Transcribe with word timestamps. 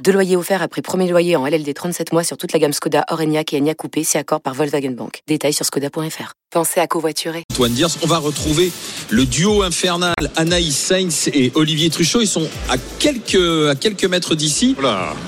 Deux 0.00 0.12
loyers 0.12 0.36
offerts 0.36 0.62
après 0.62 0.82
premier 0.82 1.08
loyer 1.08 1.36
en 1.36 1.46
LLD 1.46 1.72
37 1.72 2.12
mois 2.12 2.24
sur 2.24 2.36
toute 2.36 2.52
la 2.52 2.58
gamme 2.58 2.72
Skoda, 2.72 3.04
Orenia 3.10 3.42
et 3.52 3.58
Enya 3.58 3.74
Coupé, 3.74 4.02
si 4.02 4.18
accord 4.18 4.40
par 4.40 4.54
Volkswagen 4.54 4.90
Bank. 4.90 5.20
Détails 5.28 5.52
sur 5.52 5.64
skoda.fr. 5.64 6.32
Pensez 6.50 6.80
à 6.80 6.88
covoiturer. 6.88 7.44
Antoine 7.52 7.72
Diers, 7.72 7.86
on 8.02 8.06
va 8.06 8.18
retrouver 8.18 8.72
le 9.10 9.24
duo 9.24 9.62
infernal 9.62 10.14
Anaïs 10.34 10.76
Sainz 10.76 11.28
et 11.32 11.52
Olivier 11.54 11.90
Truchot. 11.90 12.22
Ils 12.22 12.26
sont 12.26 12.48
à 12.68 12.76
quelques, 12.98 13.68
à 13.70 13.76
quelques 13.76 14.04
mètres 14.04 14.34
d'ici. 14.34 14.74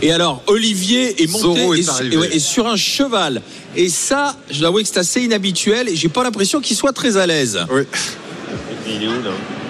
Et 0.03 0.11
alors, 0.11 0.43
Olivier 0.49 1.23
est 1.23 1.31
monté 1.31 1.61
Zorro 1.61 1.75
est 1.75 1.81
et, 1.81 2.15
et 2.15 2.17
ouais, 2.17 2.35
et 2.35 2.41
sur 2.41 2.67
un 2.67 2.77
cheval. 2.77 3.41
Et 3.77 3.89
ça, 3.89 4.37
je 4.51 4.59
dois 4.59 4.69
avouer 4.69 4.83
que 4.83 4.89
c'est 4.89 4.99
assez 4.99 5.23
inhabituel 5.23 5.89
et 5.89 5.95
j'ai 5.95 6.09
pas 6.09 6.25
l'impression 6.25 6.61
qu'il 6.61 6.77
soit 6.77 6.93
très 6.93 7.17
à 7.17 7.27
l'aise. 7.27 7.61
Oui. 7.71 7.83
Ben, 8.87 9.09
on 9.09 9.64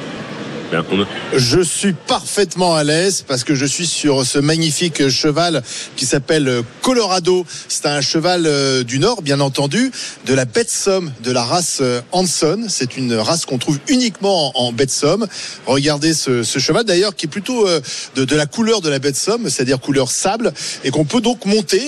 Je 1.37 1.61
suis 1.61 1.93
parfaitement 1.93 2.75
à 2.75 2.85
l'aise 2.85 3.25
parce 3.27 3.45
que 3.45 3.55
je 3.55 3.67
suis 3.67 3.87
sur 3.87 4.25
ce 4.25 4.39
magnifique 4.39 5.09
cheval 5.09 5.63
qui 5.97 6.07
s'appelle 6.07 6.63
Colorado. 6.83 7.45
C'est 7.69 7.87
un 7.87 8.01
cheval 8.01 8.47
euh, 8.47 8.83
du 8.83 8.99
Nord, 8.99 9.23
bien 9.23 9.41
entendu, 9.41 9.93
de 10.27 10.35
la 10.35 10.45
bête 10.45 10.71
somme 10.71 11.13
de 11.23 11.31
la 11.31 11.45
race 11.45 11.79
euh, 11.81 12.01
Hanson. 12.13 12.67
C'est 12.69 12.97
une 12.97 13.15
race 13.15 13.47
qu'on 13.47 13.59
trouve 13.59 13.79
uniquement 13.89 14.53
en, 14.59 14.73
bête 14.73 14.91
somme. 14.91 15.27
Regardez 15.67 16.15
ce, 16.15 16.43
cheval 16.43 16.85
d'ailleurs 16.85 17.15
qui 17.15 17.27
est 17.27 17.29
plutôt 17.29 17.69
euh, 17.69 17.81
de, 18.17 18.37
la 18.37 18.47
couleur 18.47 18.81
de 18.81 18.89
la 18.89 18.99
bête 18.99 19.17
somme, 19.17 19.49
c'est-à-dire 19.49 19.81
couleur 19.81 20.11
sable, 20.11 20.53
et 20.83 20.91
qu'on 20.91 21.05
peut 21.05 21.21
donc 21.21 21.45
monter 21.45 21.83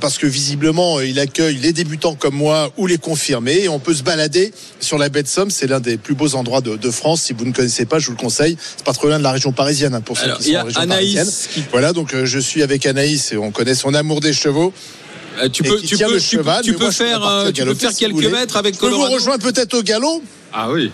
parce 0.00 0.18
que 0.18 0.26
visiblement 0.26 1.00
il 1.00 1.18
accueille 1.18 1.56
les 1.56 1.72
débutants 1.72 2.14
comme 2.14 2.34
moi 2.34 2.70
ou 2.76 2.86
les 2.86 2.98
confirmés. 2.98 3.68
On 3.68 3.78
peut 3.78 3.94
se 3.94 4.02
balader 4.02 4.52
sur 4.80 4.98
la 4.98 5.08
de 5.08 5.26
Somme. 5.26 5.50
C'est 5.50 5.66
l'un 5.66 5.80
des 5.80 5.96
plus 5.96 6.14
beaux 6.14 6.34
endroits 6.34 6.60
de, 6.60 6.76
de 6.76 6.90
France. 6.90 7.22
Si 7.22 7.32
vous 7.32 7.44
ne 7.44 7.52
connaissez 7.52 7.84
pas, 7.84 7.98
je 7.98 8.10
vous 8.10 8.11
le 8.12 8.16
conseille. 8.16 8.56
C'est 8.76 8.84
pas 8.86 8.92
trop 8.92 9.08
loin 9.08 9.18
de 9.18 9.22
la 9.24 9.32
région 9.32 9.50
parisienne 9.52 9.94
hein, 9.94 10.00
pour 10.00 10.16
ceux 10.16 10.24
Alors, 10.24 10.38
qui 10.38 10.50
y 10.50 10.52
sont 10.52 10.58
a 10.58 10.62
en 10.62 10.66
région 10.66 10.80
Anaïs 10.80 11.14
parisienne. 11.16 11.34
qui- 11.54 11.64
Voilà, 11.72 11.92
donc 11.92 12.14
euh, 12.14 12.24
je 12.24 12.38
suis 12.38 12.62
avec 12.62 12.86
Anaïs 12.86 13.32
et 13.32 13.36
on 13.36 13.50
connaît 13.50 13.74
son 13.74 13.92
amour 13.94 14.20
des 14.20 14.32
chevaux. 14.32 14.72
Euh, 15.40 15.48
tu 15.48 15.62
peux, 15.62 15.78
qui 15.80 15.86
tu 15.86 15.96
peux, 15.96 16.18
cheval, 16.18 16.62
tu 16.62 16.76
moi, 16.76 16.92
faire, 16.92 17.26
euh, 17.26 17.50
tu 17.50 17.64
peux 17.64 17.74
faire 17.74 17.90
si 17.90 18.04
quelques 18.04 18.30
mètres 18.30 18.56
avec 18.56 18.74
Je 18.74 18.80
peux 18.80 18.90
vous 18.90 19.02
rejoindre 19.10 19.42
peut-être 19.42 19.74
au 19.74 19.82
galop? 19.82 20.22
Ah 20.52 20.70
oui. 20.70 20.92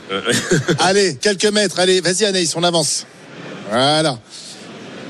Allez, 0.78 1.16
quelques 1.20 1.46
mètres. 1.46 1.78
Allez, 1.80 2.00
vas-y 2.00 2.24
Anaïs, 2.24 2.54
on 2.56 2.62
avance. 2.62 3.04
Voilà. 3.70 4.18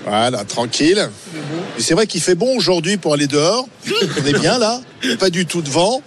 Voilà, 0.09 0.45
tranquille. 0.45 1.09
C'est 1.78 1.95
vrai 1.95 2.06
qu'il 2.06 2.20
fait 2.20 2.34
bon 2.34 2.56
aujourd'hui 2.56 2.97
pour 2.97 3.12
aller 3.14 3.27
dehors. 3.27 3.69
On 4.23 4.27
est 4.27 4.39
bien 4.39 4.59
là. 4.59 4.81
Pas 5.19 5.31
du 5.31 5.45
tout 5.47 5.62
de 5.62 5.69
vent. 5.69 6.03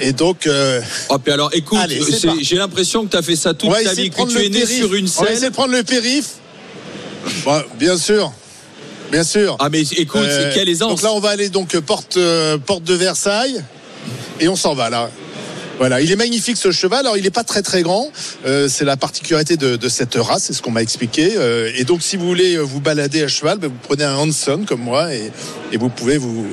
Et 0.00 0.12
donc, 0.12 0.46
euh, 0.46 0.80
Oh, 1.08 1.18
puis 1.18 1.32
alors, 1.32 1.50
écoute, 1.52 1.78
j'ai 2.40 2.56
l'impression 2.56 3.04
que 3.04 3.10
tu 3.10 3.16
as 3.16 3.22
fait 3.22 3.36
ça 3.36 3.52
toute 3.54 3.70
ta 3.70 3.94
vie, 3.94 4.10
que 4.10 4.22
tu 4.28 4.38
es 4.38 4.48
né 4.48 4.60
périph. 4.60 4.76
sur 4.78 4.94
une 4.94 5.08
On 5.18 5.22
va 5.24 5.32
essayer 5.32 5.48
de 5.48 5.54
prendre 5.54 5.72
le 5.72 5.82
périph. 5.82 6.34
Bon, 7.44 7.62
bien 7.78 7.98
sûr. 7.98 8.32
Bien 9.10 9.24
sûr. 9.24 9.56
Ah, 9.58 9.68
mais 9.70 9.82
écoute, 9.82 10.22
Euh, 10.24 10.50
quelle 10.54 10.68
aisance. 10.68 10.90
Donc 10.90 11.02
là, 11.02 11.12
on 11.12 11.20
va 11.20 11.30
aller 11.30 11.48
donc 11.48 11.74
euh, 11.74 11.80
porte, 11.80 12.16
euh, 12.16 12.58
porte 12.58 12.82
de 12.84 12.94
Versailles 12.94 13.62
et 14.40 14.48
on 14.48 14.56
s'en 14.56 14.74
va 14.74 14.90
là. 14.90 15.10
Voilà, 15.78 16.00
il 16.00 16.10
est 16.10 16.16
magnifique 16.16 16.56
ce 16.56 16.70
cheval. 16.70 17.00
Alors, 17.00 17.18
il 17.18 17.24
n'est 17.24 17.30
pas 17.30 17.44
très 17.44 17.62
très 17.62 17.82
grand. 17.82 18.10
Euh, 18.46 18.66
c'est 18.68 18.84
la 18.84 18.96
particularité 18.96 19.56
de, 19.56 19.88
cette 19.88 20.14
race, 20.14 20.44
c'est 20.44 20.52
ce 20.52 20.62
qu'on 20.62 20.70
m'a 20.70 20.82
expliqué. 20.82 21.34
Euh, 21.36 21.70
et 21.76 21.84
donc, 21.84 22.02
si 22.02 22.16
vous 22.16 22.26
voulez 22.26 22.56
euh, 22.56 22.62
vous 22.62 22.80
balader 22.80 23.22
à 23.22 23.28
cheval, 23.28 23.58
ben, 23.58 23.68
vous 23.68 23.78
prenez 23.82 24.04
un 24.04 24.16
Hanson 24.16 24.64
comme 24.66 24.80
moi 24.80 25.14
et 25.14 25.30
vous 25.76 25.90
pouvez 25.90 26.16
vous 26.16 26.46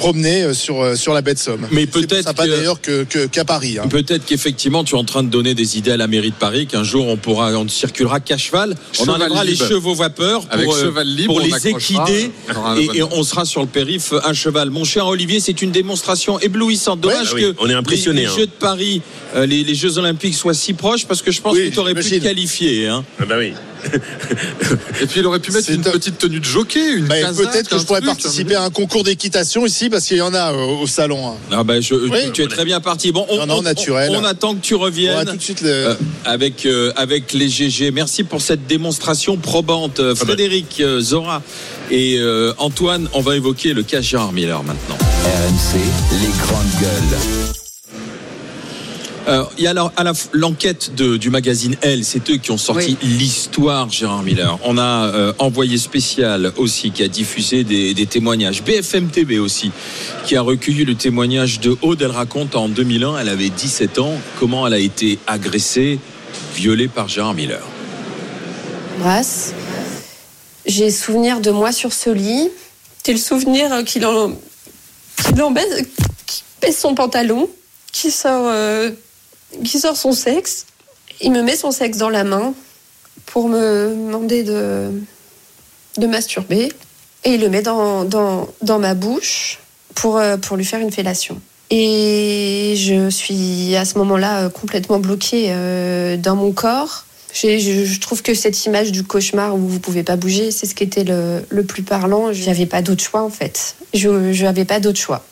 promener 0.00 0.42
euh, 0.42 0.54
sur 0.54 0.82
euh, 0.82 0.94
sur 0.96 1.12
la 1.14 1.20
baie 1.22 1.34
de 1.34 1.38
Somme. 1.38 1.66
Mais 1.70 1.86
peut-être 1.86 2.32
que- 2.34 2.48
d'ailleurs 2.48 2.80
que 2.80 3.04
que- 3.04 3.26
qu'à 3.26 3.44
Paris. 3.44 3.78
hein. 3.78 3.86
Peut-être 3.88 4.24
qu'effectivement, 4.24 4.82
tu 4.82 4.94
es 4.94 4.98
en 4.98 5.04
train 5.04 5.22
de 5.22 5.28
donner 5.28 5.54
des 5.54 5.76
idées 5.78 5.92
à 5.92 5.96
la 5.96 6.06
mairie 6.06 6.30
de 6.30 6.34
Paris, 6.36 6.66
qu'un 6.66 6.82
jour 6.84 7.06
on 7.06 7.16
pourra, 7.16 7.52
on 7.52 7.64
ne 7.64 7.68
circulera 7.68 8.18
qu'à 8.20 8.38
cheval. 8.38 8.74
On 8.98 9.06
enlèvera 9.08 9.44
les 9.44 9.54
chevaux 9.56 9.94
vapeur 9.94 10.40
pour, 10.46 10.52
Avec 10.54 10.68
euh, 10.68 10.80
cheval 10.86 11.06
libre, 11.06 11.34
pour 11.34 11.40
les 11.40 11.68
équider 11.68 12.30
un 12.48 12.76
et, 12.76 13.02
on 13.02 13.22
sera 13.22 13.44
sur 13.44 13.60
le 13.60 13.66
périph' 13.66 14.14
à 14.24 14.32
cheval. 14.32 14.70
Mon 14.70 14.84
cher 14.84 15.06
Olivier, 15.06 15.40
c'est 15.40 15.62
une 15.62 15.70
démonstration 15.70 16.38
éblouissante. 16.40 17.00
Dommage 17.00 17.32
Ouais, 17.34 17.42
ah 17.44 17.48
oui, 17.48 17.54
que 17.54 17.62
on 17.62 17.68
est 17.68 17.74
impressionné, 17.74 18.20
les, 18.22 18.26
les 18.26 18.32
hein. 18.32 18.36
Jeux 18.38 18.46
de 18.46 18.52
Paris, 18.58 19.02
euh, 19.36 19.46
les, 19.46 19.62
les 19.64 19.74
Jeux 19.74 19.98
Olympiques 19.98 20.34
soient 20.34 20.54
si 20.54 20.72
proches 20.72 21.06
parce 21.06 21.22
que 21.22 21.30
je 21.30 21.40
pense 21.40 21.54
Oui, 21.56 21.68
que 21.68 21.74
tu 21.74 21.78
aurais 21.80 21.94
pu 21.94 22.02
te 22.08 22.14
qualifier. 22.22 22.86
Hein. 22.88 23.04
Ah 23.20 23.24
bah 23.26 23.36
oui. 23.38 23.52
Et 25.02 25.06
puis 25.06 25.20
il 25.20 25.26
aurait 25.26 25.40
pu 25.40 25.52
mettre 25.52 25.70
une 25.70 25.80
top. 25.82 25.94
petite 25.94 26.18
tenue 26.18 26.40
de 26.40 26.44
jockey, 26.44 26.94
une 26.96 27.06
Bah, 27.06 27.20
casaque, 27.20 27.50
Peut-être 27.50 27.68
que 27.68 27.74
un 27.74 27.78
je 27.78 27.84
pourrais 27.84 28.00
truc, 28.00 28.10
participer 28.18 28.54
à 28.54 28.62
un 28.64 28.70
concours 28.70 29.02
d'équitation 29.04 29.64
ici 29.66 29.88
parce 29.90 30.04
qu'il 30.06 30.18
y 30.18 30.20
en 30.22 30.34
a 30.34 30.52
au, 30.52 30.80
au 30.82 30.86
salon. 30.86 31.28
hein. 31.30 31.34
Ah 31.50 31.64
bah, 31.64 31.80
je, 31.80 31.94
Oui. 31.94 32.30
tu 32.32 32.42
es 32.42 32.46
très 32.48 32.64
bien 32.64 32.80
parti. 32.80 33.12
Bon, 33.12 33.26
on, 33.30 33.38
Non, 33.38 33.46
non, 33.46 33.58
on- 33.58 33.62
naturel. 33.62 34.10
on- 34.12 34.20
on 34.20 34.24
attend 34.24 34.54
que 34.54 34.60
tu 34.60 34.74
On 34.74 34.78
va 34.78 34.84
reviennes. 34.86 35.24
tout 35.26 35.36
de 35.36 35.42
suite 35.42 35.60
le. 35.62 35.68
Euh, 35.70 35.94
avec 36.24 36.40
avec 36.50 36.66
euh, 36.66 36.92
avec 36.96 37.32
les 37.32 37.48
GG. 37.48 37.90
Merci 37.90 38.24
pour 38.24 38.40
cette 38.40 38.66
démonstration 38.66 39.36
probante, 39.36 39.96
Ah 39.98 40.02
Euh, 40.02 40.14
bah. 40.14 40.24
Frédéric, 40.24 40.80
euh, 40.80 41.00
Zora 41.00 41.42
et 41.90 42.16
euh, 42.18 42.52
Antoine. 42.58 43.08
On 43.12 43.20
va 43.20 43.36
évoquer 43.36 43.72
le 43.74 43.82
cas 43.82 44.00
Gérard 44.00 44.32
Miller 44.32 44.62
maintenant. 44.64 44.96
RMC, 45.24 45.78
les 46.20 46.28
grandes 46.46 46.80
gueules. 46.80 47.59
Euh, 49.28 49.44
Il 49.58 49.64
y 49.64 49.66
a 49.66 49.70
alors 49.70 49.92
à 49.96 50.02
la 50.04 50.12
l'enquête 50.32 50.94
de- 50.94 51.16
du 51.18 51.28
magazine 51.30 51.76
Elle, 51.82 52.04
c'est 52.04 52.28
eux 52.30 52.36
qui 52.38 52.50
ont 52.50 52.58
sorti 52.58 52.96
l'histoire 53.02 53.90
Gérard 53.90 54.22
Miller. 54.22 54.58
On 54.64 54.78
a 54.78 55.06
euh, 55.08 55.32
envoyé 55.38 55.76
spécial 55.78 56.52
aussi 56.56 56.90
qui 56.90 57.02
a 57.02 57.08
diffusé 57.08 57.62
des, 57.64 57.92
des 57.94 58.06
témoignages. 58.06 58.62
BFM 58.62 59.08
TV 59.08 59.38
aussi 59.38 59.70
qui 60.24 60.36
a 60.36 60.42
recueilli 60.42 60.84
le 60.84 60.94
témoignage 60.94 61.60
de 61.60 61.76
Aude. 61.82 62.00
Elle 62.02 62.10
raconte 62.10 62.56
en 62.56 62.68
2001, 62.68 63.18
elle 63.18 63.28
avait 63.28 63.50
17 63.50 63.98
ans, 63.98 64.14
comment 64.38 64.66
elle 64.66 64.74
a 64.74 64.78
été 64.78 65.18
agressée, 65.26 65.98
violée 66.54 66.88
par 66.88 67.08
Gérard 67.08 67.34
Miller. 67.34 67.62
Brasse. 68.98 69.52
J'ai 70.66 70.90
souvenir 70.90 71.40
de 71.40 71.50
moi 71.50 71.72
sur 71.72 71.92
ce 71.92 72.10
lit. 72.10 72.48
C'est 73.04 73.12
le 73.12 73.18
souvenir 73.18 73.72
euh, 73.72 73.82
qu'il 73.82 74.04
en, 74.06 74.32
qu'il 75.26 75.42
en 75.42 75.50
baisse, 75.50 75.84
qu'il 76.26 76.42
baisse 76.60 76.78
son 76.78 76.94
pantalon, 76.94 77.48
qui 77.92 78.10
sort, 78.10 78.44
euh, 78.46 78.90
qui 79.64 79.78
sort 79.78 79.96
son 79.96 80.12
sexe. 80.12 80.66
Il 81.20 81.32
me 81.32 81.42
met 81.42 81.56
son 81.56 81.70
sexe 81.70 81.98
dans 81.98 82.10
la 82.10 82.24
main 82.24 82.54
pour 83.26 83.48
me 83.48 83.94
demander 84.06 84.42
de, 84.42 84.90
de 85.98 86.06
masturber. 86.06 86.72
Et 87.24 87.34
il 87.34 87.40
le 87.40 87.48
met 87.50 87.62
dans, 87.62 88.04
dans, 88.04 88.48
dans 88.62 88.78
ma 88.78 88.94
bouche 88.94 89.58
pour, 89.94 90.16
euh, 90.16 90.36
pour 90.36 90.56
lui 90.56 90.64
faire 90.64 90.80
une 90.80 90.90
fellation. 90.90 91.40
Et 91.68 92.74
je 92.76 93.10
suis 93.10 93.76
à 93.76 93.84
ce 93.84 93.98
moment-là 93.98 94.44
euh, 94.44 94.48
complètement 94.48 94.98
bloquée 94.98 95.46
euh, 95.50 96.16
dans 96.16 96.34
mon 96.34 96.52
corps. 96.52 97.04
Je 97.32 98.00
trouve 98.00 98.22
que 98.22 98.34
cette 98.34 98.64
image 98.64 98.90
du 98.90 99.04
cauchemar 99.04 99.54
où 99.54 99.58
vous 99.58 99.78
pouvez 99.78 100.02
pas 100.02 100.16
bouger, 100.16 100.50
c'est 100.50 100.66
ce 100.66 100.74
qui 100.74 100.82
était 100.82 101.04
le, 101.04 101.44
le 101.48 101.62
plus 101.62 101.82
parlant. 101.82 102.32
J'avais 102.32 102.66
pas 102.66 102.82
d'autre 102.82 103.04
choix 103.04 103.22
en 103.22 103.30
fait. 103.30 103.76
Je 103.94 104.08
n'avais 104.42 104.64
pas 104.64 104.80
d'autre 104.80 104.98
choix. 104.98 105.24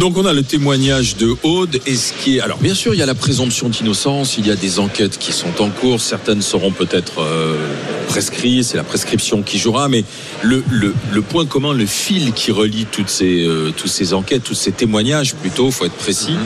Donc 0.00 0.18
on 0.18 0.26
a 0.26 0.32
le 0.32 0.42
témoignage 0.42 1.16
de 1.16 1.34
Aude 1.44 1.80
et 1.86 1.94
ce 1.94 2.12
qui 2.12 2.36
est 2.36 2.40
alors 2.40 2.58
bien 2.58 2.74
sûr 2.74 2.94
il 2.94 2.98
y 2.98 3.02
a 3.02 3.06
la 3.06 3.14
présomption 3.14 3.68
d'innocence, 3.68 4.36
il 4.38 4.46
y 4.46 4.50
a 4.50 4.56
des 4.56 4.78
enquêtes 4.78 5.18
qui 5.18 5.32
sont 5.32 5.62
en 5.62 5.70
cours, 5.70 6.00
certaines 6.00 6.42
seront 6.42 6.72
peut-être 6.72 7.20
euh, 7.20 7.56
prescrites, 8.08 8.64
c'est 8.64 8.76
la 8.76 8.84
prescription 8.84 9.42
qui 9.42 9.58
jouera, 9.58 9.88
mais 9.88 10.04
le, 10.42 10.62
le, 10.70 11.22
point 11.22 11.46
commun, 11.46 11.72
le 11.72 11.86
fil 11.86 12.32
qui 12.32 12.50
relie 12.50 12.86
toutes 12.90 13.08
ces 13.08 13.44
euh, 13.44 13.72
toutes 13.76 13.90
ces 13.90 14.14
enquêtes, 14.14 14.42
tous 14.42 14.54
ces 14.54 14.72
témoignages 14.72 15.34
plutôt, 15.34 15.70
faut 15.70 15.84
être 15.84 15.94
précis. 15.94 16.36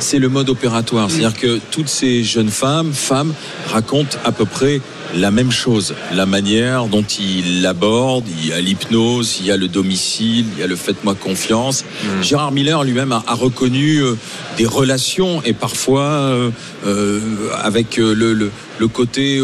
C'est 0.00 0.18
le 0.18 0.28
mode 0.28 0.48
opératoire, 0.48 1.10
c'est-à-dire 1.10 1.38
que 1.38 1.60
toutes 1.70 1.88
ces 1.88 2.24
jeunes 2.24 2.50
femmes, 2.50 2.92
femmes 2.92 3.32
racontent 3.70 4.16
à 4.24 4.32
peu 4.32 4.44
près 4.46 4.80
la 5.14 5.30
même 5.30 5.50
chose, 5.50 5.94
la 6.14 6.24
manière 6.26 6.86
dont 6.86 7.02
il 7.02 7.62
l'aborde, 7.62 8.24
il 8.28 8.48
y 8.48 8.52
a 8.52 8.60
l'hypnose, 8.60 9.38
il 9.40 9.46
y 9.46 9.50
a 9.50 9.56
le 9.56 9.68
domicile, 9.68 10.46
il 10.54 10.60
y 10.60 10.62
a 10.62 10.66
le 10.66 10.76
faites-moi 10.76 11.14
confiance. 11.14 11.84
Gérard 12.22 12.52
Miller 12.52 12.82
lui-même 12.84 13.12
a, 13.12 13.22
a 13.26 13.34
reconnu 13.34 13.98
euh, 13.98 14.16
des 14.56 14.66
relations 14.66 15.42
et 15.44 15.52
parfois 15.52 16.02
euh, 16.02 16.50
euh, 16.86 17.20
avec 17.62 17.96
le, 17.96 18.14
le, 18.14 18.50
le 18.78 18.88
côté 18.88 19.40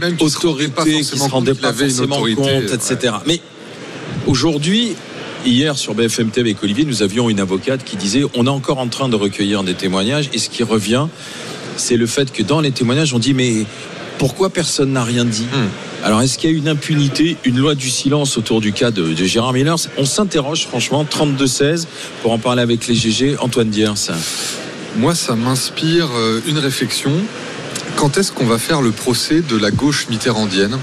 même 0.00 0.16
qu'il 0.16 0.30
se 0.30 0.38
rendait 0.38 0.68
pas 0.68 0.82
autorité, 0.82 0.98
qui 0.98 1.04
forcément 1.04 1.26
se 1.26 1.30
rendait 1.30 1.54
pas 1.54 1.72
forcément 1.72 2.16
autorité, 2.16 2.36
compte, 2.36 2.48
ouais. 2.48 2.74
etc. 2.74 3.14
Mais 3.26 3.40
aujourd'hui, 4.26 4.94
Hier 5.46 5.78
sur 5.78 5.94
BFM 5.94 6.30
TV 6.30 6.50
avec 6.50 6.62
Olivier, 6.62 6.84
nous 6.84 7.02
avions 7.02 7.30
une 7.30 7.40
avocate 7.40 7.84
qui 7.84 7.96
disait 7.96 8.24
on 8.34 8.46
est 8.46 8.50
encore 8.50 8.78
en 8.78 8.88
train 8.88 9.08
de 9.08 9.16
recueillir 9.16 9.62
des 9.62 9.74
témoignages. 9.74 10.28
Et 10.32 10.38
ce 10.38 10.50
qui 10.50 10.62
revient, 10.62 11.06
c'est 11.76 11.96
le 11.96 12.06
fait 12.06 12.32
que 12.32 12.42
dans 12.42 12.60
les 12.60 12.72
témoignages, 12.72 13.14
on 13.14 13.18
dit 13.18 13.34
mais 13.34 13.64
pourquoi 14.18 14.50
personne 14.50 14.92
n'a 14.92 15.04
rien 15.04 15.24
dit 15.24 15.46
Alors 16.02 16.20
est-ce 16.22 16.38
qu'il 16.38 16.50
y 16.50 16.54
a 16.54 16.56
une 16.56 16.68
impunité, 16.68 17.36
une 17.44 17.58
loi 17.58 17.76
du 17.76 17.88
silence 17.88 18.36
autour 18.36 18.60
du 18.60 18.72
cas 18.72 18.90
de, 18.90 19.12
de 19.12 19.24
Gérard 19.24 19.52
Miller 19.52 19.76
On 19.96 20.04
s'interroge 20.04 20.66
franchement, 20.66 21.04
32-16, 21.04 21.86
pour 22.22 22.32
en 22.32 22.38
parler 22.38 22.62
avec 22.62 22.88
les 22.88 22.94
GG, 22.94 23.36
Antoine 23.38 23.70
Diers. 23.70 24.10
Moi, 24.96 25.14
ça 25.14 25.36
m'inspire 25.36 26.08
euh, 26.16 26.40
une 26.48 26.58
réflexion. 26.58 27.12
Quand 27.96 28.18
est-ce 28.18 28.32
qu'on 28.32 28.46
va 28.46 28.58
faire 28.58 28.82
le 28.82 28.90
procès 28.90 29.40
de 29.40 29.56
la 29.56 29.70
gauche 29.70 30.08
mitterrandienne? 30.10 30.78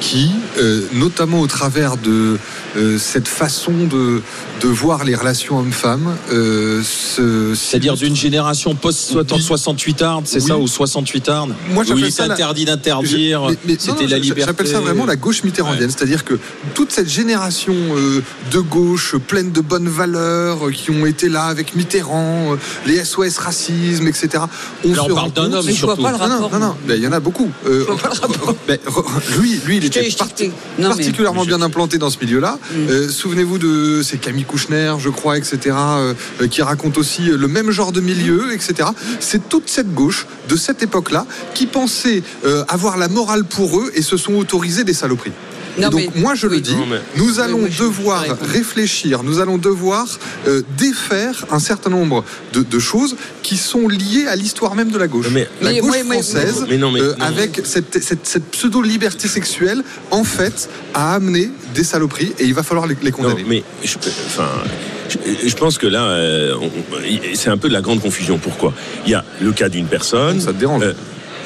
Qui, 0.00 0.30
euh, 0.58 0.82
notamment 0.92 1.40
au 1.40 1.46
travers 1.46 1.96
de 1.96 2.38
euh, 2.76 2.98
cette 2.98 3.28
façon 3.28 3.72
de, 3.86 4.22
de 4.64 4.68
voir 4.68 5.04
les 5.04 5.14
relations 5.14 5.58
hommes-femmes, 5.58 6.16
euh, 6.32 6.82
C'est-à-dire 7.54 7.94
d'une 7.96 8.16
génération 8.16 8.74
post-68 8.74 10.02
ard, 10.02 10.22
c'est 10.24 10.40
Oui. 10.42 10.48
ça, 10.48 10.56
ou 10.58 10.66
68 10.66 11.28
ard 11.28 11.48
Moi, 11.70 11.84
Où 11.84 11.86
j'appelle 11.86 12.10
ça 12.12 12.26
la- 12.26 12.34
interdit 12.34 12.64
d'interdire, 12.64 13.44
Je- 13.44 13.50
mais- 13.50 13.58
mais 13.66 13.72
non, 13.74 13.78
c'était 13.78 14.04
non, 14.04 14.08
la 14.10 14.16
je- 14.16 14.22
liberté. 14.22 14.42
J'appelle 14.46 14.66
ça 14.68 14.80
vraiment 14.80 15.04
la 15.04 15.16
gauche 15.16 15.44
mitterrandienne. 15.44 15.90
C'est-à-dire 15.90 16.24
que 16.24 16.38
toute 16.74 16.92
cette 16.92 17.10
génération 17.10 17.74
euh, 17.74 18.22
de 18.52 18.58
gauche 18.60 19.16
pleine 19.16 19.52
de 19.52 19.60
bonnes 19.60 19.88
valeurs 19.88 20.66
euh, 20.68 20.70
qui 20.70 20.90
ont 20.90 21.04
été 21.04 21.28
là 21.28 21.44
avec 21.44 21.74
Mitterrand, 21.76 22.56
les 22.86 23.04
SOS 23.04 23.36
racisme, 23.38 24.06
etc. 24.08 24.28
Là, 24.32 24.48
se 24.82 24.88
on 24.88 24.94
rend 25.02 25.14
parle 25.14 25.32
d'un 25.32 25.52
homme 25.58 25.66
Mais 25.66 25.72
je 25.74 25.80
vois 25.84 25.94
surtout. 25.96 26.02
pas 26.02 26.12
le 26.12 26.18
non, 26.18 26.28
non, 26.28 26.34
rapport. 26.44 26.58
non, 26.58 26.66
non, 26.68 26.76
ben, 26.86 26.94
il 26.96 27.02
y 27.02 27.06
en 27.06 27.12
a 27.12 27.20
beaucoup. 27.20 27.50
Euh, 27.66 27.80
Je 27.80 27.84
vois 27.92 27.96
pas 27.98 28.08
le 28.14 28.20
rapport. 28.20 28.54
ben, 28.66 28.78
lui, 29.38 29.60
lui, 29.66 29.76
il 29.76 29.82
Je 29.82 29.86
était 29.88 30.08
je 30.08 30.16
parti- 30.16 30.50
particulièrement 30.80 31.44
bien 31.44 31.60
implanté 31.60 31.98
dans 31.98 32.10
ce 32.10 32.18
milieu-là. 32.20 32.58
Mm. 32.72 32.76
Euh, 32.88 33.08
Souvenez-vous 33.10 33.58
de 33.58 34.00
c'est 34.02 34.18
Camille 34.18 34.44
Kouchner, 34.54 34.94
je 35.00 35.08
crois, 35.08 35.36
etc., 35.36 35.58
euh, 35.64 36.14
euh, 36.40 36.46
qui 36.46 36.62
raconte 36.62 36.96
aussi 36.96 37.28
euh, 37.28 37.36
le 37.36 37.48
même 37.48 37.72
genre 37.72 37.90
de 37.90 38.00
milieu, 38.00 38.52
etc. 38.52 38.88
C'est 39.18 39.48
toute 39.48 39.68
cette 39.68 39.92
gauche 39.92 40.28
de 40.48 40.54
cette 40.54 40.80
époque-là 40.80 41.26
qui 41.54 41.66
pensait 41.66 42.22
avoir 42.68 42.96
la 42.96 43.08
morale 43.08 43.44
pour 43.44 43.80
eux 43.80 43.90
et 43.94 44.02
se 44.02 44.16
sont 44.16 44.34
autorisés 44.34 44.84
des 44.84 44.92
saloperies. 44.92 45.32
Non, 45.78 45.88
donc 45.88 46.10
mais- 46.14 46.20
moi 46.20 46.34
je 46.34 46.46
le 46.46 46.60
dis, 46.60 46.76
mais- 46.88 47.00
nous 47.16 47.40
allons 47.40 47.58
moi, 47.60 47.68
devoir 47.78 48.24
réfléchir, 48.42 49.22
nous 49.22 49.40
allons 49.40 49.58
devoir 49.58 50.06
euh, 50.46 50.62
défaire 50.78 51.46
un 51.50 51.58
certain 51.58 51.90
nombre 51.90 52.24
de, 52.52 52.62
de 52.62 52.78
choses 52.78 53.16
qui 53.42 53.56
sont 53.56 53.88
liées 53.88 54.26
à 54.28 54.36
l'histoire 54.36 54.74
même 54.74 54.90
de 54.90 54.98
la 54.98 55.08
gauche. 55.08 55.26
Mais- 55.32 55.48
la 55.60 55.72
Mais- 55.72 55.80
gauche 55.80 55.96
française, 56.04 56.64
mais 56.68 56.78
non, 56.78 56.90
mais- 56.90 57.00
euh, 57.00 57.14
non. 57.18 57.24
avec 57.24 57.60
cette, 57.64 58.02
cette- 58.02 58.26
cette 58.26 58.44
pseudo-liberté 58.50 59.26
sexuelle, 59.28 59.82
en 60.10 60.24
fait, 60.24 60.68
a 60.94 61.14
amené 61.14 61.50
des 61.74 61.84
saloperies 61.84 62.32
et 62.38 62.44
il 62.44 62.54
va 62.54 62.62
falloir 62.62 62.86
les, 62.86 62.96
les 63.02 63.10
Non, 63.10 63.16
condamner. 63.16 63.44
mais 63.48 63.64
je, 63.82 63.96
enfin, 64.26 64.48
je, 65.08 65.48
je 65.48 65.56
pense 65.56 65.76
que 65.78 65.86
là, 65.88 66.04
euh, 66.04 66.54
c'est 67.34 67.50
un 67.50 67.56
peu 67.58 67.68
de 67.68 67.72
la 67.74 67.80
grande 67.82 68.00
confusion. 68.00 68.38
Pourquoi? 68.38 68.72
Il 69.06 69.10
y 69.10 69.14
a 69.14 69.24
le 69.40 69.52
cas 69.52 69.68
d'une 69.68 69.86
personne. 69.86 70.40
Ça 70.40 70.52
te 70.52 70.58
dérange 70.58 70.82
Euh, 70.84 70.92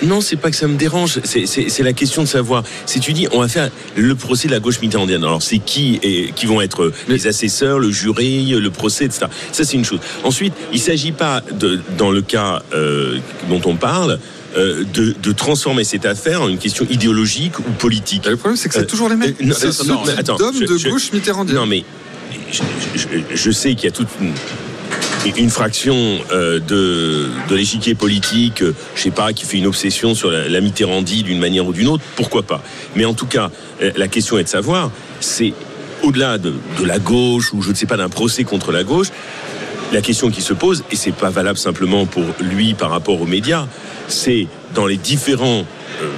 non, 0.03 0.21
c'est 0.21 0.37
pas 0.37 0.50
que 0.50 0.56
ça 0.56 0.67
me 0.69 0.77
dérange. 0.77 1.21
C'est- 1.25 1.83
la 1.83 1.93
question 1.93 2.23
de 2.23 2.29
savoir. 2.29 2.62
Si 2.87 3.00
tu 3.00 3.12
dis, 3.12 3.27
on 3.33 3.41
va 3.41 3.49
faire 3.49 3.71
le 3.97 4.15
procès 4.15 4.49
de 4.49 4.53
la 4.53 4.61
gauche 4.61 4.81
mitterrandienne. 4.81 5.23
Alors, 5.25 5.43
c'est 5.43 5.59
qui 5.59 5.99
et 6.03 6.33
qui 6.35 6.47
vont 6.47 6.61
être 6.61 6.93
les 7.09 7.27
assesseurs, 7.27 7.79
le 7.79 7.91
jury, 7.91 8.50
le 8.50 8.71
procès, 8.71 9.05
etc. 9.06 9.27
Ça, 9.53 9.65
c'est 9.65 9.77
une 9.77 9.85
chose. 9.85 10.00
Ensuite, 10.25 10.53
il 10.73 10.81
s'agit 10.81 11.12
pas 11.12 11.43
de, 11.53 11.81
dans 11.97 12.11
le 12.11 12.23
cas 12.23 12.62
euh, 12.75 13.19
dont 13.49 13.61
on 13.65 13.77
parle. 13.77 14.19
euh, 14.56 14.83
de, 14.95 15.15
de 15.23 15.33
transformer 15.33 15.85
cette 15.85 16.06
affaire 16.06 16.41
en 16.41 16.49
une 16.49 16.56
question 16.56 16.87
idéologique 16.89 17.59
ou 17.59 17.71
politique. 17.79 18.25
Le 18.25 18.37
problème, 18.39 18.56
c'est 18.56 18.69
que 18.71 18.75
c'est 18.75 18.81
Euh, 18.81 18.87
toujours 18.87 19.11
les 19.11 19.15
mêmes. 19.15 19.35
euh, 19.43 19.53
c'est 19.55 19.71
ce 19.71 19.83
de 19.85 20.89
gauche 20.91 21.12
mitterrandienne. 21.12 21.56
Non, 21.59 21.67
mais 21.67 21.85
je- 22.50 23.03
je 23.35 23.50
sais 23.50 23.75
qu'il 23.75 23.85
y 23.85 23.89
a 23.89 23.91
toute 23.91 24.09
une, 24.23 24.33
une 25.36 25.50
fraction 25.50 25.96
euh, 26.32 26.58
de, 26.60 27.28
l'échiquier 27.50 27.94
politique, 27.94 28.62
euh, 28.62 28.75
je 28.94 29.02
sais 29.02 29.10
pas, 29.10 29.32
qui 29.32 29.44
fait 29.44 29.58
une 29.58 29.66
obsession 29.66 30.14
sur 30.14 30.30
la, 30.30 30.48
la 30.48 30.60
Mitterrandie 30.60 31.22
d'une 31.22 31.38
manière 31.38 31.66
ou 31.66 31.72
d'une 31.72 31.88
autre. 31.88 32.04
Pourquoi 32.16 32.42
pas 32.42 32.62
Mais 32.96 33.04
en 33.04 33.14
tout 33.14 33.26
cas, 33.26 33.50
euh, 33.82 33.92
la 33.96 34.08
question 34.08 34.38
est 34.38 34.44
de 34.44 34.48
savoir, 34.48 34.90
c'est 35.20 35.52
au-delà 36.02 36.38
de, 36.38 36.54
de 36.78 36.84
la 36.84 36.98
gauche 36.98 37.52
ou 37.52 37.62
je 37.62 37.70
ne 37.70 37.75
sais 37.75 37.86
pas 37.86 37.96
d'un 37.96 38.08
procès 38.08 38.44
contre 38.44 38.72
la 38.72 38.84
gauche. 38.84 39.08
La 39.92 40.02
question 40.02 40.30
qui 40.30 40.42
se 40.42 40.52
pose, 40.52 40.84
et 40.90 40.96
c'est 40.96 41.12
pas 41.12 41.30
valable 41.30 41.58
simplement 41.58 42.06
pour 42.06 42.25
lui 42.40 42.75
par 42.75 42.90
rapport 42.90 43.20
aux 43.20 43.26
médias, 43.26 43.66
c'est 44.06 44.46
dans 44.75 44.86
les 44.86 44.98
différents 44.98 45.64
euh, 46.02 46.10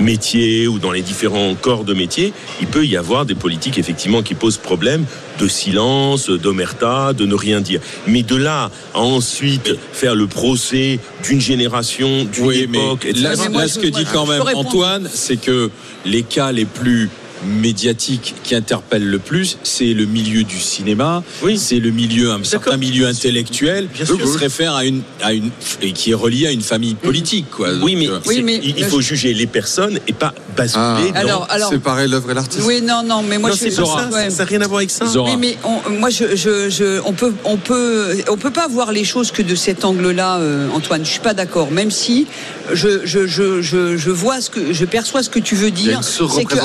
métiers 0.00 0.66
ou 0.68 0.78
dans 0.78 0.92
les 0.92 1.02
différents 1.02 1.54
corps 1.54 1.84
de 1.84 1.94
métier, 1.94 2.32
il 2.60 2.66
peut 2.66 2.86
y 2.86 2.96
avoir 2.96 3.26
des 3.26 3.34
politiques 3.34 3.78
effectivement 3.78 4.22
qui 4.22 4.34
posent 4.34 4.56
problème 4.56 5.04
de 5.38 5.48
silence, 5.48 6.28
d'omerta, 6.30 7.12
de 7.12 7.24
ne 7.26 7.34
rien 7.34 7.60
dire. 7.60 7.80
Mais 8.06 8.22
de 8.22 8.36
là 8.36 8.70
à 8.94 9.00
ensuite 9.00 9.74
faire 9.92 10.14
le 10.14 10.26
procès 10.26 10.98
d'une 11.26 11.40
génération, 11.40 12.24
d'une 12.24 12.44
Oui, 12.46 12.66
mais 12.68 12.78
époque, 12.78 13.04
etc. 13.06 13.22
là, 13.22 13.34
Mais 13.38 13.48
moi, 13.48 13.60
là, 13.62 13.66
je- 13.66 13.72
ce 13.74 13.78
que 13.78 13.86
dit 13.86 14.06
quand 14.12 14.26
même. 14.26 14.42
Antoine, 14.54 15.08
c'est 15.12 15.36
que 15.40 15.70
les 16.04 16.22
cas 16.22 16.52
les 16.52 16.64
plus 16.64 17.08
médiatiques 17.44 18.34
qui 18.42 18.54
interpellent 18.54 19.06
le 19.08 19.18
plus, 19.18 19.58
c'est 19.62 19.92
le 19.94 20.04
milieu 20.06 20.44
du 20.44 20.58
cinéma, 20.58 21.22
Oui. 21.42 21.58
c'est 21.58 21.78
le 21.78 21.90
milieu, 21.90 22.32
un 22.32 22.44
certain 22.44 22.76
milieu 22.76 23.06
intellectuel, 23.06 23.88
Bien 23.92 24.04
qui 24.04 24.16
sûr. 24.16 24.28
se 24.32 24.38
réfère 24.38 24.74
à 24.74 24.84
une, 24.84 25.02
à 25.22 25.32
une, 25.32 25.50
et 25.82 25.92
qui 25.92 26.10
est 26.10 26.14
relié 26.14 26.46
à 26.46 26.50
une 26.52 26.60
famille 26.62 26.94
politique, 26.94 27.46
quoi. 27.50 27.68
Oui, 27.82 27.92
Donc, 27.94 28.00
mais, 28.00 28.08
euh, 28.08 28.18
Oui, 28.26 28.34
c'est- 28.36 28.42
mais- 28.42 28.60
il, 28.62 28.78
il 28.78 28.84
faut 28.84 29.00
juger 29.00 29.34
les 29.34 29.46
personnes 29.46 29.98
et 30.06 30.12
pas 30.12 30.34
basculer 30.56 30.84
Ah. 31.14 31.22
dans... 31.22 31.28
Alors, 31.28 31.46
alors, 31.50 31.70
Séparer 31.70 32.08
l'œuvre 32.08 32.30
et 32.30 32.34
l'artiste. 32.34 32.64
oui, 32.66 32.80
non, 32.82 33.02
non, 33.04 33.22
mais 33.22 33.38
moi 33.38 33.50
non, 33.50 33.56
je 33.56 33.64
pas 33.64 33.70
ça, 33.70 34.08
ouais. 34.12 34.30
ça 34.30 34.44
n'a 34.44 34.48
rien 34.48 34.60
à 34.62 34.66
voir 34.66 34.78
avec 34.78 34.90
ça. 34.90 35.06
Zora. 35.06 35.36
Mais 35.36 35.56
on- 35.64 35.90
moi, 35.90 36.10
je, 36.10 36.36
je, 36.36 36.68
je- 36.70 37.00
on 37.04 37.12
peut, 37.12 37.32
on 37.44 37.56
peut, 37.56 38.16
on 38.28 38.36
peut 38.36 38.50
pas 38.50 38.68
voir 38.68 38.92
les 38.92 39.04
choses 39.04 39.30
que 39.30 39.42
de 39.42 39.54
cet 39.54 39.84
angle-là, 39.84 40.38
euh, 40.38 40.68
Antoine. 40.74 41.04
Je 41.04 41.10
suis 41.10 41.20
pas 41.20 41.34
d'accord. 41.34 41.70
Même 41.70 41.90
si 41.90 42.26
je, 42.74 43.04
je, 43.04 43.26
je, 43.26 43.62
je, 43.62 43.96
je 43.96 44.10
vois 44.10 44.40
ce 44.40 44.50
que, 44.50 44.72
je 44.72 44.84
perçois 44.84 45.22
ce 45.22 45.30
que 45.30 45.38
tu 45.38 45.54
veux 45.54 45.70
dire. 45.70 46.02
C'est 46.02 46.44
que, 46.44 46.56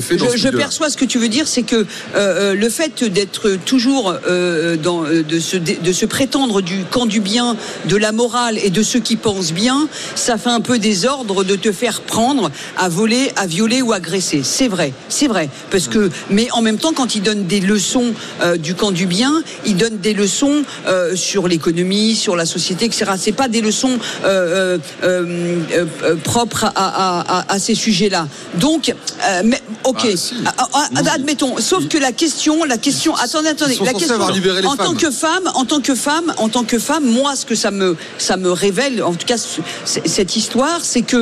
faits 0.00 0.18
dans 0.18 0.30
je, 0.36 0.48
perçois 0.48 0.90
ce 0.90 0.96
que 0.96 1.04
tu 1.04 1.18
veux 1.18 1.28
dire, 1.28 1.46
c'est 1.48 1.62
que 1.62 1.76
euh, 1.76 1.84
euh, 2.14 2.54
le 2.54 2.68
fait 2.68 3.04
d'être 3.04 3.50
toujours 3.64 4.14
euh, 4.28 4.76
dans, 4.76 5.04
euh, 5.04 5.22
de 5.22 5.38
se, 5.38 5.56
de 5.56 5.92
se 5.92 6.06
prétendre 6.06 6.60
du 6.60 6.84
camp 6.84 7.06
du 7.06 7.20
bien, 7.20 7.56
de 7.86 7.96
la 7.96 8.12
morale 8.12 8.58
et 8.62 8.70
de 8.70 8.82
ceux 8.82 9.00
qui 9.00 9.16
pensent 9.16 9.52
bien, 9.52 9.88
ça 10.14 10.38
fait 10.38 10.50
un 10.50 10.60
peu 10.60 10.78
désordre 10.78 11.44
de 11.44 11.56
te 11.56 11.72
faire 11.72 12.00
prendre 12.00 12.50
à 12.76 12.88
voler, 12.88 13.32
à 13.36 13.46
violer 13.46 13.82
ou 13.82 13.92
agresser. 13.92 14.42
C'est 14.44 14.68
vrai, 14.68 14.92
c'est 15.08 15.26
vrai, 15.26 15.48
parce 15.70 15.88
que, 15.88 16.10
mais 16.30 16.48
en 16.52 16.62
même 16.62 16.78
temps, 16.78 16.92
quand 16.92 17.14
il 17.14 17.22
donne 17.22 17.46
des 17.46 17.60
leçons 17.60 18.12
euh, 18.42 18.56
du 18.56 18.74
camp 18.74 18.90
du 18.90 19.06
bien, 19.06 19.42
il 19.64 19.76
donne 19.76 19.98
des 19.98 20.14
leçons 20.14 20.62
euh, 20.86 21.16
sur 21.16 21.48
l'économie, 21.48 22.14
sur 22.14 22.36
la 22.36 22.46
société, 22.46 22.86
etc. 22.86 23.12
C'est 23.16 23.32
pas 23.32 23.48
des 23.48 23.60
leçons 23.60 23.98
euh, 24.24 24.78
euh, 25.02 25.39
euh, 25.40 25.86
euh, 26.02 26.16
propres 26.16 26.64
à, 26.64 26.70
à, 26.74 27.38
à, 27.38 27.52
à 27.54 27.58
ces 27.58 27.74
sujets-là. 27.74 28.26
Donc, 28.54 28.90
euh, 28.90 29.42
mais, 29.44 29.60
ok, 29.84 30.00
Ah, 30.04 30.16
si. 30.16 30.34
Ah, 30.46 30.68
ah, 30.72 30.88
admettons. 31.14 31.58
Sauf 31.58 31.88
que 31.88 31.98
la 31.98 32.12
question, 32.12 32.64
la 32.64 32.78
question, 32.78 33.14
attendez, 33.16 33.48
attendez, 33.48 33.78
la 33.84 33.92
question. 33.92 34.16
en 34.66 34.76
tant 34.76 34.94
que 34.94 35.10
femme, 35.10 35.50
en 35.54 35.64
tant 35.64 35.80
que 35.80 35.94
femme, 35.94 36.32
en 36.38 36.48
tant 36.48 36.64
que 36.64 36.78
femme, 36.78 37.04
moi, 37.04 37.36
ce 37.36 37.46
que 37.46 37.54
ça 37.54 37.70
me, 37.70 37.96
ça 38.18 38.36
me 38.36 38.50
révèle, 38.50 39.02
en 39.02 39.12
tout 39.14 39.26
cas, 39.26 39.36
cette 39.84 40.36
histoire, 40.36 40.80
c'est 40.82 41.02
que 41.02 41.16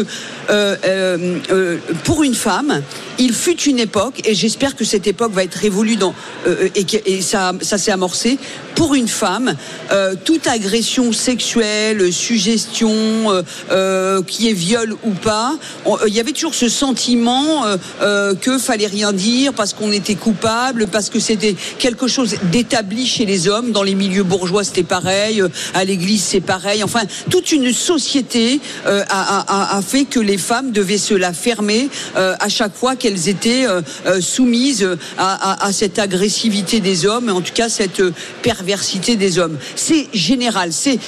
euh, 0.50 0.76
euh, 0.84 1.38
euh, 1.50 1.78
pour 2.04 2.22
une 2.22 2.34
femme, 2.34 2.82
il 3.18 3.32
fut 3.34 3.60
une 3.62 3.78
époque, 3.78 4.20
et 4.24 4.34
j'espère 4.34 4.76
que 4.76 4.84
cette 4.84 5.06
époque 5.06 5.32
va 5.32 5.44
être 5.44 5.54
révolue 5.56 5.96
dans, 5.96 6.14
euh, 6.46 6.68
et, 6.74 6.84
que- 6.84 6.96
et 7.06 7.20
ça, 7.22 7.52
ça 7.62 7.78
s'est 7.78 7.90
amorcé. 7.92 8.38
Pour 8.74 8.94
une 8.94 9.08
femme, 9.08 9.54
euh, 9.90 10.14
toute 10.24 10.46
agression 10.46 11.12
sexuelle, 11.12 12.12
suggestion, 12.12 12.88
euh, 13.32 13.42
euh, 13.72 14.22
qui 14.22 14.48
est 14.48 14.52
viol 14.52 14.94
ou 15.04 15.10
pas, 15.10 15.58
euh, 15.86 15.96
il 16.06 16.14
y 16.14 16.20
avait 16.20 16.32
toujours 16.32 16.54
ce 16.54 16.68
sentiment 16.68 17.66
euh, 17.66 17.76
euh, 18.02 18.34
que 18.34 18.58
fallait 18.58 18.86
rien 18.86 19.12
dire 19.12 19.52
parce 19.52 19.72
qu'on 19.72 19.90
était 19.92 20.14
coupable, 20.14 20.86
parce 20.86 21.10
que 21.10 21.18
c'était 21.18 21.56
quelque 21.78 22.06
chose 22.06 22.36
d'établi 22.52 23.06
chez 23.06 23.26
les 23.26 23.48
hommes. 23.48 23.72
Dans 23.72 23.82
les 23.82 23.94
milieux 23.94 24.22
bourgeois, 24.22 24.62
c'était 24.64 24.82
pareil. 24.84 25.40
euh, 25.42 25.48
À 25.74 25.84
l'église, 25.84 26.22
c'est 26.22 26.40
pareil. 26.40 26.82
Enfin, 26.84 27.02
toute 27.30 27.50
une 27.52 27.72
société 27.72 28.60
euh, 28.86 29.02
a, 29.08 29.40
a- 29.40 29.76
a- 29.76 29.82
fait 29.82 30.04
que 30.04 30.20
les 30.20 30.38
femmes 30.38 30.70
devaient 30.72 30.98
se 30.98 31.14
la 31.14 31.32
fermer 31.32 31.88
euh, 32.16 32.34
à 32.40 32.48
chaque 32.48 32.74
fois 32.76 32.94
qu'elles 32.96 33.07
étaient 33.16 33.66
euh, 33.66 33.80
euh, 34.06 34.20
soumises 34.20 34.86
à, 35.16 35.52
à- 35.52 35.66
à 35.66 35.72
cette 35.72 35.98
agressivité 35.98 36.80
des 36.80 37.06
hommes, 37.06 37.28
en 37.30 37.40
tout 37.40 37.52
cas 37.54 37.68
cette 37.68 38.00
euh, 38.00 38.12
perversité 38.42 39.16
des 39.16 39.38
hommes. 39.38 39.56
C'est 39.76 40.08
général. 40.12 40.70
C'est 40.72 40.98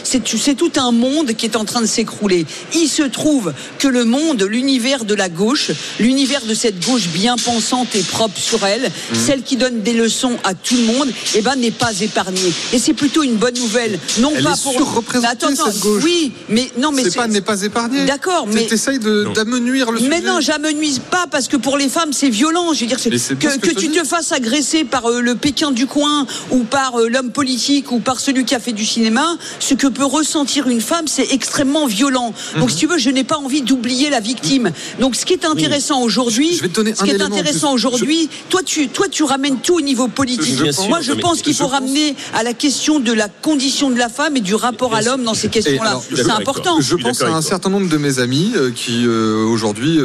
tout 0.57 0.73
un 0.77 0.93
monde 0.93 1.33
qui 1.35 1.47
est 1.47 1.57
en 1.57 1.65
train 1.65 1.81
de 1.81 1.87
s'écrouler. 1.87 2.47
Il 2.75 2.89
se 2.89 3.03
trouve 3.03 3.53
que 3.79 3.89
le 3.89 4.05
monde, 4.05 4.43
l'univers 4.49 5.05
de 5.05 5.15
la 5.15 5.29
gauche, 5.29 5.71
l'univers 5.99 6.45
de 6.47 6.55
cette 6.55 6.85
gauche 6.85 7.09
bien 7.09 7.37
pensante 7.37 7.95
et 7.95 8.03
propre 8.03 8.39
sur 8.39 8.65
elle, 8.67 8.83
Mhm. 8.83 9.19
celle 9.27 9.43
qui 9.43 9.57
donne 9.57 9.83
des 9.83 9.93
leçons 9.93 10.37
à 10.45 10.55
tout 10.55 10.77
le 10.77 10.85
monde, 10.85 11.09
eh 11.35 11.43
ben 11.43 11.57
n'est 11.57 11.71
pas 11.71 11.93
épargnée. 12.01 12.53
Et 12.73 12.79
c'est 12.79 12.95
plutôt 12.95 13.23
une 13.23 13.35
bonne 13.37 13.55
nouvelle, 13.59 13.99
non 14.19 14.33
Elle 14.37 14.45
pas 14.45 14.55
est 14.55 14.63
pour. 14.63 15.05
Mais 15.15 15.27
attends, 15.27 15.49
attends, 15.49 15.67
cette 15.73 15.81
gauche. 15.81 16.03
Oui, 16.05 16.33
mais 16.49 16.71
non, 16.79 16.93
mais 16.93 17.05
c'est 17.05 17.17
pas 17.17 17.27
n'est 17.27 17.41
pas 17.41 17.61
épargné. 17.63 18.05
D'accord, 18.07 18.47
mais- 18.47 18.67
T'essayes 18.67 18.99
d'amenuire 18.99 19.91
le 19.91 20.01
mais 20.01 20.17
sujet. 20.19 20.27
non, 20.29 20.41
j'amenuise 20.41 21.01
pas 21.11 21.27
parce 21.31 21.49
que 21.49 21.57
pour 21.57 21.77
les 21.77 21.89
femmes 21.91 22.13
c'est 22.13 22.31
violent. 22.31 22.73
Je 22.73 22.81
veux 22.81 22.87
dire, 22.87 22.97
que, 23.03 23.19
ce 23.19 23.35
que 23.59 23.71
tu 23.75 23.89
dis. 23.89 23.99
te 23.99 24.05
fasses 24.05 24.33
agresser 24.33 24.85
par 24.85 25.07
euh, 25.11 25.21
le 25.21 25.35
Pékin 25.35 25.71
du 25.73 25.87
coin 25.87 26.27
ou 26.51 26.65
par 26.65 26.99
euh, 27.01 27.09
l'homme 27.09 27.31
politique 27.33 27.93
ou 27.93 27.99
par 27.99 28.21
celui 28.21 28.45
qui 28.45 28.55
a 28.55 28.61
fait 28.61 28.73
du 28.73 28.87
cinéma, 28.87 29.37
ce 29.59 29.75
que 29.75 29.87
peut 29.89 30.05
ressentir 30.05 30.69
une 30.69 30.81
femme, 30.81 31.07
c'est 31.09 31.33
extrêmement 31.33 31.87
violent. 31.87 32.33
Donc, 32.57 32.65
Mhm. 32.65 32.71
si 32.71 32.77
tu 32.77 32.87
veux, 32.87 32.99
je 32.99 33.11
n'ai 33.11 33.25
pas 33.25 33.37
envie 33.37 33.63
d'oublier 33.63 34.09
la 34.11 34.21
victime. 34.21 34.71
Donc, 35.01 35.17
ce 35.17 35.27
qui 35.27 35.33
est 35.35 35.45
intéressant 35.45 36.01
aujourd'hui, 36.03 36.55
Je 36.57 36.63
vais 36.63 36.69
te 36.69 36.75
donner 36.75 36.95
ce 36.95 37.03
qui 37.05 37.11
est 37.11 37.21
intéressant 37.21 37.73
aujourd'hui, 37.73 38.29
toi, 38.49 38.63
tu, 38.65 38.89
toi, 38.89 39.07
tu 39.11 39.23
ramènes 39.25 39.59
tout 39.61 39.75
au 39.77 39.81
niveau 39.81 40.09
politique. 40.09 40.55
Je 40.57 40.65
pense- 40.67 40.89
Moi, 40.89 41.01
je 41.03 41.13
pense 41.13 41.43
qu'il 41.43 41.53
je 41.53 41.59
faut 41.59 41.65
pense- 41.65 41.73
ramener 41.73 42.15
à 42.35 42.43
la 42.43 42.55
question 42.55 43.01
de 43.01 43.13
la 43.13 43.29
condition 43.29 43.91
de 43.91 43.99
la 43.99 44.09
femme 44.09 44.37
et 44.37 44.41
du 44.41 44.55
rapport 44.55 44.95
à 44.95 45.03
l'homme 45.03 45.25
dans 45.25 45.35
ces 45.35 45.49
questions-là. 45.49 46.01
C'est 46.15 46.31
important. 46.31 46.81
Je 46.81 46.97
pense 46.97 47.21
à 47.23 47.29
un 47.33 47.43
certain 47.43 47.71
nombre 47.71 47.89
de 47.89 47.97
mes 47.97 48.19
amis 48.21 48.53
euh, 48.57 48.71
qui 48.71 49.07
aujourd'hui 49.07 49.99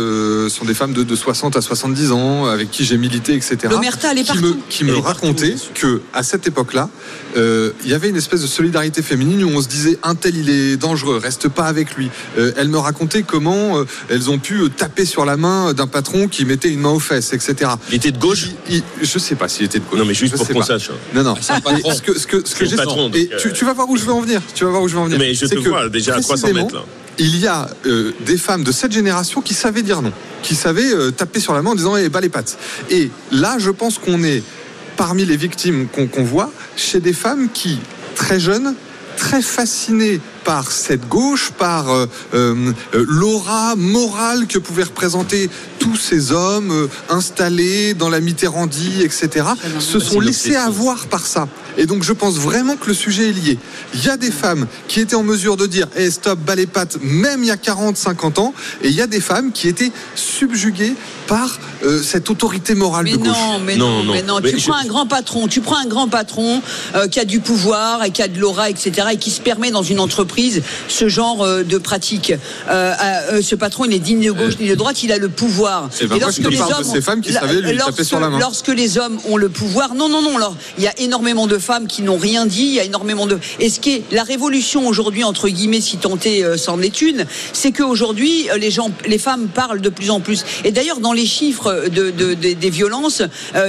sont 0.50 0.65
des 0.65 0.74
femmes 0.74 0.94
de, 0.94 1.04
de 1.04 1.15
60 1.15 1.56
à 1.56 1.62
70 1.75 2.12
ans, 2.12 2.46
avec 2.46 2.72
qui 2.72 2.86
j'ai 2.86 2.98
milité, 2.98 3.34
etc. 3.34 3.58
L'omerta, 3.70 4.12
elle 4.12 4.20
est 4.20 4.24
qui 4.24 4.38
me, 4.38 4.55
qui 4.70 4.84
Elle 4.84 4.88
partout, 5.01 5.58
sûr. 5.58 5.74
que 5.74 6.01
à 6.13 6.24
cette 6.24 6.48
époque-là, 6.48 6.89
euh, 7.38 7.72
il 7.84 7.89
y 7.89 7.94
avait 7.94 8.10
une 8.10 8.15
espèce 8.15 8.41
de 8.41 8.48
solidarité 8.48 9.01
féminine 9.01 9.44
où 9.44 9.50
on 9.50 9.62
se 9.62 9.67
disait 9.67 9.98
un 10.03 10.15
tel 10.15 10.36
il 10.38 10.50
est 10.50 10.77
dangereux, 10.77 11.17
reste 11.17 11.50
pas 11.50 11.65
avec 11.65 11.96
lui. 11.96 12.10
Euh, 12.38 12.51
elles 12.58 12.70
me 12.70 12.77
racontaient 12.77 13.24
comment 13.24 13.77
euh, 13.79 13.86
elles 14.10 14.29
ont 14.29 14.39
pu 14.39 14.70
taper 14.70 15.05
sur 15.05 15.25
la 15.25 15.38
main 15.38 15.74
d'un 15.74 15.88
patron 15.88 16.27
qui 16.27 16.46
mettait 16.46 16.70
une 16.70 16.79
main 16.79 16.89
aux 16.89 17.00
fesses, 17.00 17.34
etc. 17.34 17.72
Il 17.89 17.96
était 17.96 18.12
de 18.12 18.17
gauche 18.17 18.48
Il- 18.70 18.75
il- 18.77 18.84
je 19.05 19.20
sais 19.20 19.36
pas 19.36 19.48
s'il 19.48 19.65
était 19.65 19.79
de 19.79 19.84
gauche. 19.89 20.00
Non, 20.00 20.05
mais 20.05 20.13
juste 20.13 20.34
Je 20.34 20.38
pour 20.38 20.48
qu'on 20.48 20.60
pas. 20.60 20.65
sache. 20.65 20.89
Non, 21.13 21.24
non. 21.24 21.36
un. 21.36 21.77
Et 21.77 21.94
ce 21.94 22.01
que, 22.01 22.17
ce 22.17 22.27
que, 22.27 22.48
ce 22.48 22.55
que 22.55 22.65
j'ai 22.65 22.75
tu, 23.39 23.51
tu 23.53 23.65
vas 23.65 23.74
voir 23.74 23.89
où 23.89 23.98
je 23.98 24.03
veux 24.05 24.13
en 24.13 24.22
venir. 24.22 24.41
Tu 24.53 24.63
vas 24.63 24.70
voir 24.72 24.84
où 24.84 24.88
je 24.88 24.94
veux 24.94 25.00
en 25.01 25.05
venir. 25.05 25.20
Mais 25.20 25.34
je 25.34 25.46
te 25.46 25.55
que, 25.55 25.70
vois 25.70 25.89
déjà 25.89 26.15
à 26.15 26.22
300 26.22 26.48
précisément, 26.48 26.65
mètres, 26.65 26.75
là. 26.75 26.86
Il 27.17 27.38
y 27.38 27.48
a 27.48 27.69
euh, 27.86 28.12
des 28.25 28.38
femmes 28.38 28.63
de 28.63 28.72
cette 28.72 28.91
génération 28.91 29.41
qui 29.41 29.53
savaient 29.53 29.84
dire 29.84 30.01
non, 30.01 30.12
qui 30.41 30.55
savaient 30.55 30.93
euh, 30.93 31.12
taper 31.12 31.39
sur 31.39 31.53
la 31.53 31.62
main 31.62 31.72
en 31.72 31.75
disant 31.75 31.95
eh, 31.95 32.10
bas 32.10 32.22
les 32.22 32.29
pattes. 32.29 32.57
Et 32.89 33.10
là, 33.31 33.57
je 33.57 33.72
pense 33.72 33.98
qu'on 33.98 34.24
est 34.24 34.43
parmi 34.98 35.25
les 35.25 35.38
victimes 35.38 35.88
qu'on 35.88 36.24
voit 36.24 36.51
chez 36.75 37.00
des 37.00 37.13
femmes 37.13 37.50
qui, 37.53 37.79
très 38.15 38.39
jeunes, 38.39 38.75
très 39.17 39.41
fascinées 39.41 40.19
par 40.46 40.72
cette 40.72 41.10
gauche, 41.10 41.52
par 41.58 41.90
euh, 41.90 42.06
euh, 42.34 42.72
euh, 42.94 43.06
l'aura 43.08 43.75
morale 43.75 44.46
que 44.48 44.60
pouvaient 44.60 44.84
représenter 44.84 45.50
tous 45.80 45.98
ces 45.98 46.32
hommes 46.32 46.72
euh, 46.72 46.88
installés 47.10 47.94
dans 47.96 48.10
la 48.10 48.20
Mitterrandie, 48.22 49.02
etc., 49.02 49.46
se 49.80 50.00
sont 50.00 50.20
laissés 50.20 50.56
avoir 50.56 51.08
par 51.08 51.25
ça. 51.25 51.48
Et 51.78 51.88
donc 51.88 52.04
je 52.04 52.14
pense 52.14 52.36
vraiment 52.36 52.78
que 52.78 52.88
le 52.88 52.94
sujet 52.94 53.30
est 53.30 53.34
lié. 53.34 53.60
Il 53.96 54.06
y 54.06 54.10
a 54.10 54.16
des 54.16 54.32
femmes 54.32 54.66
qui 54.88 55.02
étaient 55.02 55.16
en 55.16 55.24
mesure 55.24 55.58
de 55.58 55.66
dire 55.68 55.88
hey, 55.98 56.10
stop, 56.12 56.40
bas 56.40 56.56
les 56.56 56.68
pattes, 56.68 56.98
même 57.02 57.42
il 57.44 57.48
y 57.48 57.52
a 57.52 57.58
40, 57.58 57.98
50 57.98 58.40
ans, 58.40 58.54
et 58.82 58.88
il 58.88 58.96
y 58.96 59.02
a 59.02 59.08
des 59.08 59.20
femmes 59.20 59.52
qui 59.52 59.68
étaient 59.68 59.92
subjuguées 60.16 60.94
par 61.28 61.60
euh, 61.84 62.02
cette 62.02 62.30
autorité 62.30 62.75
morale 62.75 63.06
Mais 63.06 63.14
de 63.14 63.18
gauche. 63.18 63.28
non, 63.28 63.60
mais 63.66 63.75
non, 63.75 63.90
Non, 63.90 64.04
non. 64.04 64.14
mais 64.14 64.22
non. 64.22 64.40
Mais 64.44 64.52
tu 64.52 64.60
je- 64.60 64.68
prends 64.70 64.78
un 64.80 64.86
grand 64.86 65.08
patron, 65.08 65.48
tu 65.48 65.60
prends 65.62 65.78
un 65.78 65.88
grand 65.88 66.08
patron 66.08 66.62
euh, 66.96 67.08
qui 67.08 67.20
a 67.20 67.25
du 67.25 67.40
pouvoir 67.40 68.04
et 68.04 68.12
qui 68.12 68.22
a 68.22 68.28
de 68.28 68.40
l'aura, 68.40 68.70
etc., 68.70 69.08
et 69.14 69.18
qui 69.18 69.32
se 69.32 69.42
permet 69.42 69.72
dans 69.72 69.84
une 69.84 70.00
entreprise 70.00 70.35
ce 70.88 71.08
genre 71.08 71.44
euh, 71.44 71.63
de 71.63 71.77
pratique. 71.77 72.34
Euh, 72.70 72.94
euh, 73.32 73.42
ce 73.42 73.56
patron, 73.56 73.86
il 73.86 73.94
est 73.94 74.00
digne 74.00 74.25
de 74.25 74.32
gauche 74.32 74.58
ni 74.60 74.68
de 74.68 74.75
droite, 74.75 75.04
il 75.04 75.12
a 75.12 75.18
le 75.18 75.30
pouvoir. 75.30 75.89
Eh 76.01 76.08
ben, 76.08 76.15
parle 76.58 76.70
de 76.84 76.84
ces 76.94 77.01
femmes 77.01 77.22
qui 77.22 77.32
savaient 77.42 77.62
lui 77.62 77.77
taper 77.77 78.04
sur 78.04 78.20
la 78.20 78.30
main. 78.30 78.39
Lorsque 78.39 78.68
les 78.68 78.98
hommes 78.98 79.18
ont 79.30 79.38
le 79.38 79.50
pouvoir, 79.50 79.96
non, 79.96 80.10
non, 80.10 80.22
non. 80.22 80.36
alors, 80.38 80.56
il 80.77 80.84
y 80.84 80.88
a 80.88 81.00
énormément 81.00 81.48
de 81.48 81.58
femmes 81.58 81.88
qui 81.88 82.01
n'ont 82.01 82.18
rien 82.18 82.46
dit. 82.46 82.63
Il 82.65 82.74
y 82.74 82.80
a 82.80 82.84
énormément 82.84 83.27
de. 83.27 83.39
Et 83.60 83.70
ce 83.70 83.80
qui 83.80 83.92
est 83.96 84.04
la 84.12 84.24
révolution 84.24 84.88
aujourd'hui 84.88 85.24
entre 85.24 85.48
guillemets, 85.50 85.82
si 85.82 85.98
tentée 85.98 86.44
euh, 86.44 86.58
s'en 86.58 86.82
est 86.82 87.01
une, 87.01 87.25
c'est 87.54 87.72
qu'aujourd'hui 87.72 88.48
les 88.58 88.72
gens, 88.72 88.92
les 89.08 89.18
femmes 89.18 89.48
parlent 89.48 89.82
de 89.82 89.89
plus 89.89 90.10
en 90.10 90.20
plus. 90.20 90.44
Et 90.63 90.72
d'ailleurs, 90.72 91.00
dans 91.00 91.13
les 91.13 91.25
chiffres 91.25 91.88
de, 91.89 92.12
de- 92.12 92.34
de- 92.34 92.54
des 92.54 92.70
violences, 92.70 93.22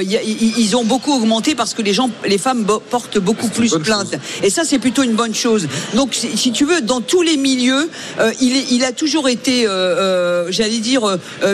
il 0.02 0.10
y 0.10 0.16
a- 0.16 0.22
ils 0.22 0.54
ils 0.58 0.76
ont 0.76 0.84
beaucoup 0.84 1.12
augmenté 1.12 1.54
parce 1.54 1.74
que 1.74 1.82
les 1.82 1.92
gens, 1.92 2.10
les 2.26 2.38
femmes 2.38 2.66
portent 2.90 3.18
beaucoup 3.18 3.48
plus 3.48 3.70
plainte. 3.78 4.14
Et 4.42 4.50
ça, 4.50 4.62
c'est 4.64 4.78
plutôt 4.78 5.02
une 5.02 5.14
bonne 5.14 5.34
chose. 5.34 5.68
Donc, 5.94 6.14
si 6.14 6.36
si 6.36 6.52
tu 6.56 6.64
veux, 6.64 6.80
dans 6.80 7.00
tous 7.00 7.22
les 7.22 7.36
milieux, 7.36 7.88
euh, 8.18 8.32
il, 8.40 8.56
est- 8.56 8.66
il 8.70 8.84
a 8.84 8.92
toujours 8.92 9.28
été, 9.28 9.66
euh, 9.66 9.70
euh, 9.70 10.46
j'allais 10.50 10.78
dire, 10.78 11.02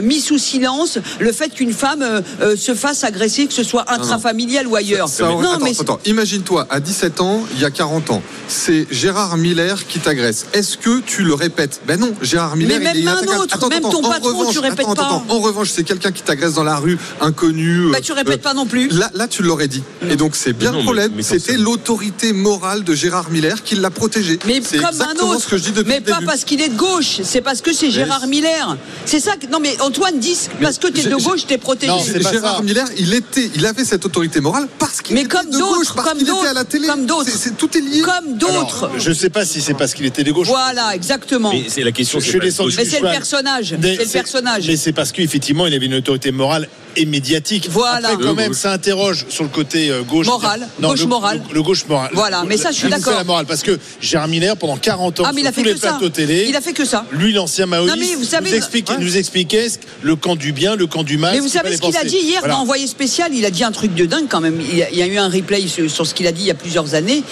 mis 0.03 0.21
sous 0.21 0.39
silence 0.39 0.99
le 1.21 1.33
fait 1.33 1.51
qu'une 1.51 1.73
femme 1.73 2.03
euh, 2.03 2.21
euh, 2.41 2.57
se 2.57 2.75
fasse 2.75 3.05
agresser, 3.05 3.47
que 3.47 3.53
ce 3.53 3.63
soit 3.65 3.85
intrafamilial 3.93 4.67
ou 4.67 4.77
ailleurs. 4.77 5.09
Ça 5.09 5.31
aurait- 5.31 5.43
non, 5.45 5.53
attends, 5.53 5.65
mais 5.65 5.81
attends, 5.81 6.01
imagine-toi, 6.07 6.67
à 6.71 6.81
17 6.81 7.21
ans, 7.21 7.43
il 7.55 7.61
y 7.61 7.65
a 7.65 7.71
40 7.71 8.11
ans, 8.11 8.23
c'est 8.49 8.87
Gérard 8.91 9.37
Miller 9.37 9.87
qui 9.87 9.99
t'agresse. 9.99 10.47
Est-ce 10.53 10.77
que 10.77 11.01
tu 11.01 11.23
le 11.25 11.35
répètes? 11.35 11.81
Ben 11.87 11.99
non, 11.99 12.13
Gérard 12.23 12.57
Miller. 12.57 12.79
Mais 12.81 12.91
il 12.95 13.01
est 13.01 13.05
même 13.05 13.09
un 13.19 13.37
autre, 13.39 13.69
même 13.69 13.83
ton 13.83 14.03
patron, 14.03 14.29
revanche, 14.39 14.53
tu 14.53 14.59
répètes 14.61 14.81
attends, 14.81 14.95
pas. 14.95 15.03
attends, 15.07 15.25
en 15.29 15.41
revanche, 15.41 15.71
c'est 15.71 15.85
quelqu'un 15.85 16.13
qui 16.13 16.23
t'agresse 16.23 16.55
dans 16.55 16.65
la 16.65 16.77
rue, 16.77 16.99
inconnu. 17.21 17.91
Bah, 17.91 18.01
tu 18.01 18.13
répètes 18.13 18.35
euh, 18.41 18.43
pas 18.43 18.55
non 18.55 18.67
plus. 18.67 18.89
Là, 18.89 19.11
là, 19.15 19.27
tu 19.29 19.43
l'aurais 19.43 19.69
dit. 19.69 19.83
Et 20.09 20.17
donc, 20.17 20.37
c'est 20.37 20.53
bien 20.53 20.71
non, 20.73 20.79
le 20.79 20.85
problème. 20.85 21.13
C'était 21.23 21.57
l'autorité 21.57 22.33
morale 22.33 22.85
de 22.85 22.95
Gérard 22.95 23.31
Miller 23.31 23.63
qui 23.63 23.75
l'a 23.77 23.91
protégé. 23.91 24.39
Mais 24.47 24.61
c'est 24.65 24.79
comme 24.99 25.09
un 25.09 25.31
autre. 25.31 25.41
ce 25.43 25.47
que 25.49 25.57
je 25.57 25.63
dis 25.65 25.73
depuis 25.73 25.89
mais 25.89 26.01
pas 26.01 26.15
début. 26.15 26.27
parce 26.27 26.45
qu'il 26.45 26.61
est 26.61 26.69
de 26.69 26.77
gauche, 26.77 27.21
c'est 27.25 27.41
parce 27.41 27.61
que 27.61 27.73
c'est 27.73 27.91
Gérard 27.91 28.27
Miller. 28.27 28.77
C'est 29.05 29.21
ça 29.21 29.37
que. 29.37 29.47
Non, 29.47 29.59
mais 29.61 29.81
Antoine 29.81 30.19
dit 30.19 30.37
parce 30.61 30.79
que 30.79 30.89
t'es 30.89 31.03
de 31.09 31.17
gauche, 31.17 31.47
t'es 31.47 31.59
protégé. 31.59 31.93
Non, 31.93 31.99
Gérard 32.03 32.57
ça. 32.59 32.63
Miller, 32.63 32.87
il 32.99 33.15
était, 33.15 33.51
il 33.55 33.67
avait 33.67 33.85
cette 33.85 34.05
autorité 34.05 34.41
morale 34.41 34.69
parce 34.79 35.01
qu'il 35.01 35.17
était 35.19 35.29
comme 35.29 35.47
de 35.51 35.59
gauche, 35.59 35.61
d'autres, 35.61 35.95
parce 35.95 36.09
comme 36.09 36.19
qu'il 36.19 36.29
était 36.29 36.39
à 36.47 36.53
la 36.53 36.55
d'autres, 36.55 36.69
télé. 36.71 36.87
comme 36.87 37.07
d'autres. 37.07 37.31
C'est- 37.31 37.39
c'est- 37.39 37.57
tout 37.57 37.77
est 37.77 37.81
lié. 37.81 38.01
Comme 38.03 38.37
d'autres. 38.39 38.85
Alors, 38.87 38.99
je 38.99 39.09
ne 39.11 39.15
sais 39.15 39.31
pas 39.31 39.45
si 39.45 39.61
c'est 39.61 39.75
parce 39.75 39.95
qu'il 39.95 40.07
était 40.07 40.25
de 40.25 40.33
gauche. 40.33 40.49
Voilà, 40.49 40.95
exactement. 40.95 41.53
Mais 41.53 41.65
c'est 41.69 41.83
la 41.85 41.93
question. 41.93 42.21
Je 42.21 42.25
suis 42.29 42.39
pas- 42.39 42.45
descendu 42.45 42.75
Mais 42.77 42.85
du 42.85 42.91
c'est 42.91 43.01
le 43.01 43.09
personnage. 43.11 43.75
Mais 43.81 43.97
C'est 43.97 44.05
le 44.05 44.11
personnage. 44.11 44.65
Mais 44.67 44.77
c'est 44.77 44.93
parce 44.93 45.13
qu'effectivement, 45.13 45.67
il 45.67 45.75
avait 45.75 45.87
une 45.87 45.95
autorité 45.95 46.31
morale 46.33 46.69
et 46.97 47.07
médiatique. 47.07 47.69
Voilà. 47.71 48.09
Après, 48.11 48.25
quand 48.25 48.35
même, 48.35 48.49
gauche. 48.49 48.57
ça 48.59 48.73
interroge 48.73 49.27
sur 49.31 49.45
le 49.45 49.51
côté 49.51 49.91
euh, 49.91 50.03
gauche. 50.03 50.27
Moral, 50.27 50.69
gauche 50.81 51.01
le, 51.01 51.07
moral. 51.07 51.43
Le, 51.49 51.55
le 51.55 51.63
gauche 51.63 51.87
moral. 51.89 52.11
Voilà, 52.15 52.45
mais 52.47 52.57
ça, 52.57 52.71
je 52.71 52.77
suis 52.79 52.89
d'accord. 52.89 53.15
la 53.15 53.25
morale 53.25 53.47
Parce 53.47 53.63
que 53.63 53.79
Gérard 54.01 54.29
Miller, 54.29 54.57
pendant 54.57 54.72
40 54.77 55.21
ans, 55.21 55.25
Ah, 55.27 55.33
mais 55.35 55.41
il 55.43 55.47
a 55.47 55.53
fait 55.53 55.63
tous 55.63 55.69
les 55.69 55.75
que 55.75 55.81
ça. 55.81 55.89
plateaux 55.91 56.09
télé, 56.09 56.47
Il 56.49 56.57
a 56.57 56.61
fait 56.61 56.73
que 56.73 56.85
ça. 56.85 57.05
lui, 57.13 57.33
l'ancien 57.33 57.67
maoïste, 57.67 57.95
Non, 57.95 58.01
mais 58.01 58.15
vous 58.15 58.25
savez- 58.25 58.51
nous, 58.51 58.57
expliquait, 58.57 58.93
Ouais. 58.93 58.99
nous 59.01 59.17
expliquait 59.17 59.67
le 60.03 60.17
camp 60.17 60.37
du 60.37 60.53
bien, 60.53 60.77
le 60.77 60.87
camp 60.87 61.03
du 61.03 61.19
mal. 61.19 61.33
Mais 61.35 61.39
vous 61.41 61.45
qu'il 61.47 61.53
savez 61.53 61.77
ce 61.77 61.81
qu'il 61.83 61.97
a 61.97 62.05
dit 62.05 62.17
hier 62.17 62.41
Voilà. 62.41 62.55
dans 62.55 62.61
Envoyé 62.63 62.87
spécial 62.87 63.33
Il 63.35 63.45
a 63.45 63.51
dit 63.51 63.65
un 63.65 63.73
truc 63.73 63.95
de 63.95 64.05
dingue 64.07 64.27
quand 64.29 64.41
même. 64.41 64.61
Il 64.61 64.77
y 64.77 64.83
a, 64.83 64.91
il 64.91 64.97
y 64.99 65.03
a 65.03 65.07
eu 65.07 65.19
un 65.19 65.29
replay 65.29 65.67
sur, 65.69 65.91
sur 65.91 66.07
ce 66.07 66.15
qu'il 66.15 66.27
a 66.27 66.33
dit 66.33 66.43
il 66.43 66.47
y 66.47 66.51
a 66.51 66.55
plusieurs 66.55 66.95
années. 66.95 67.23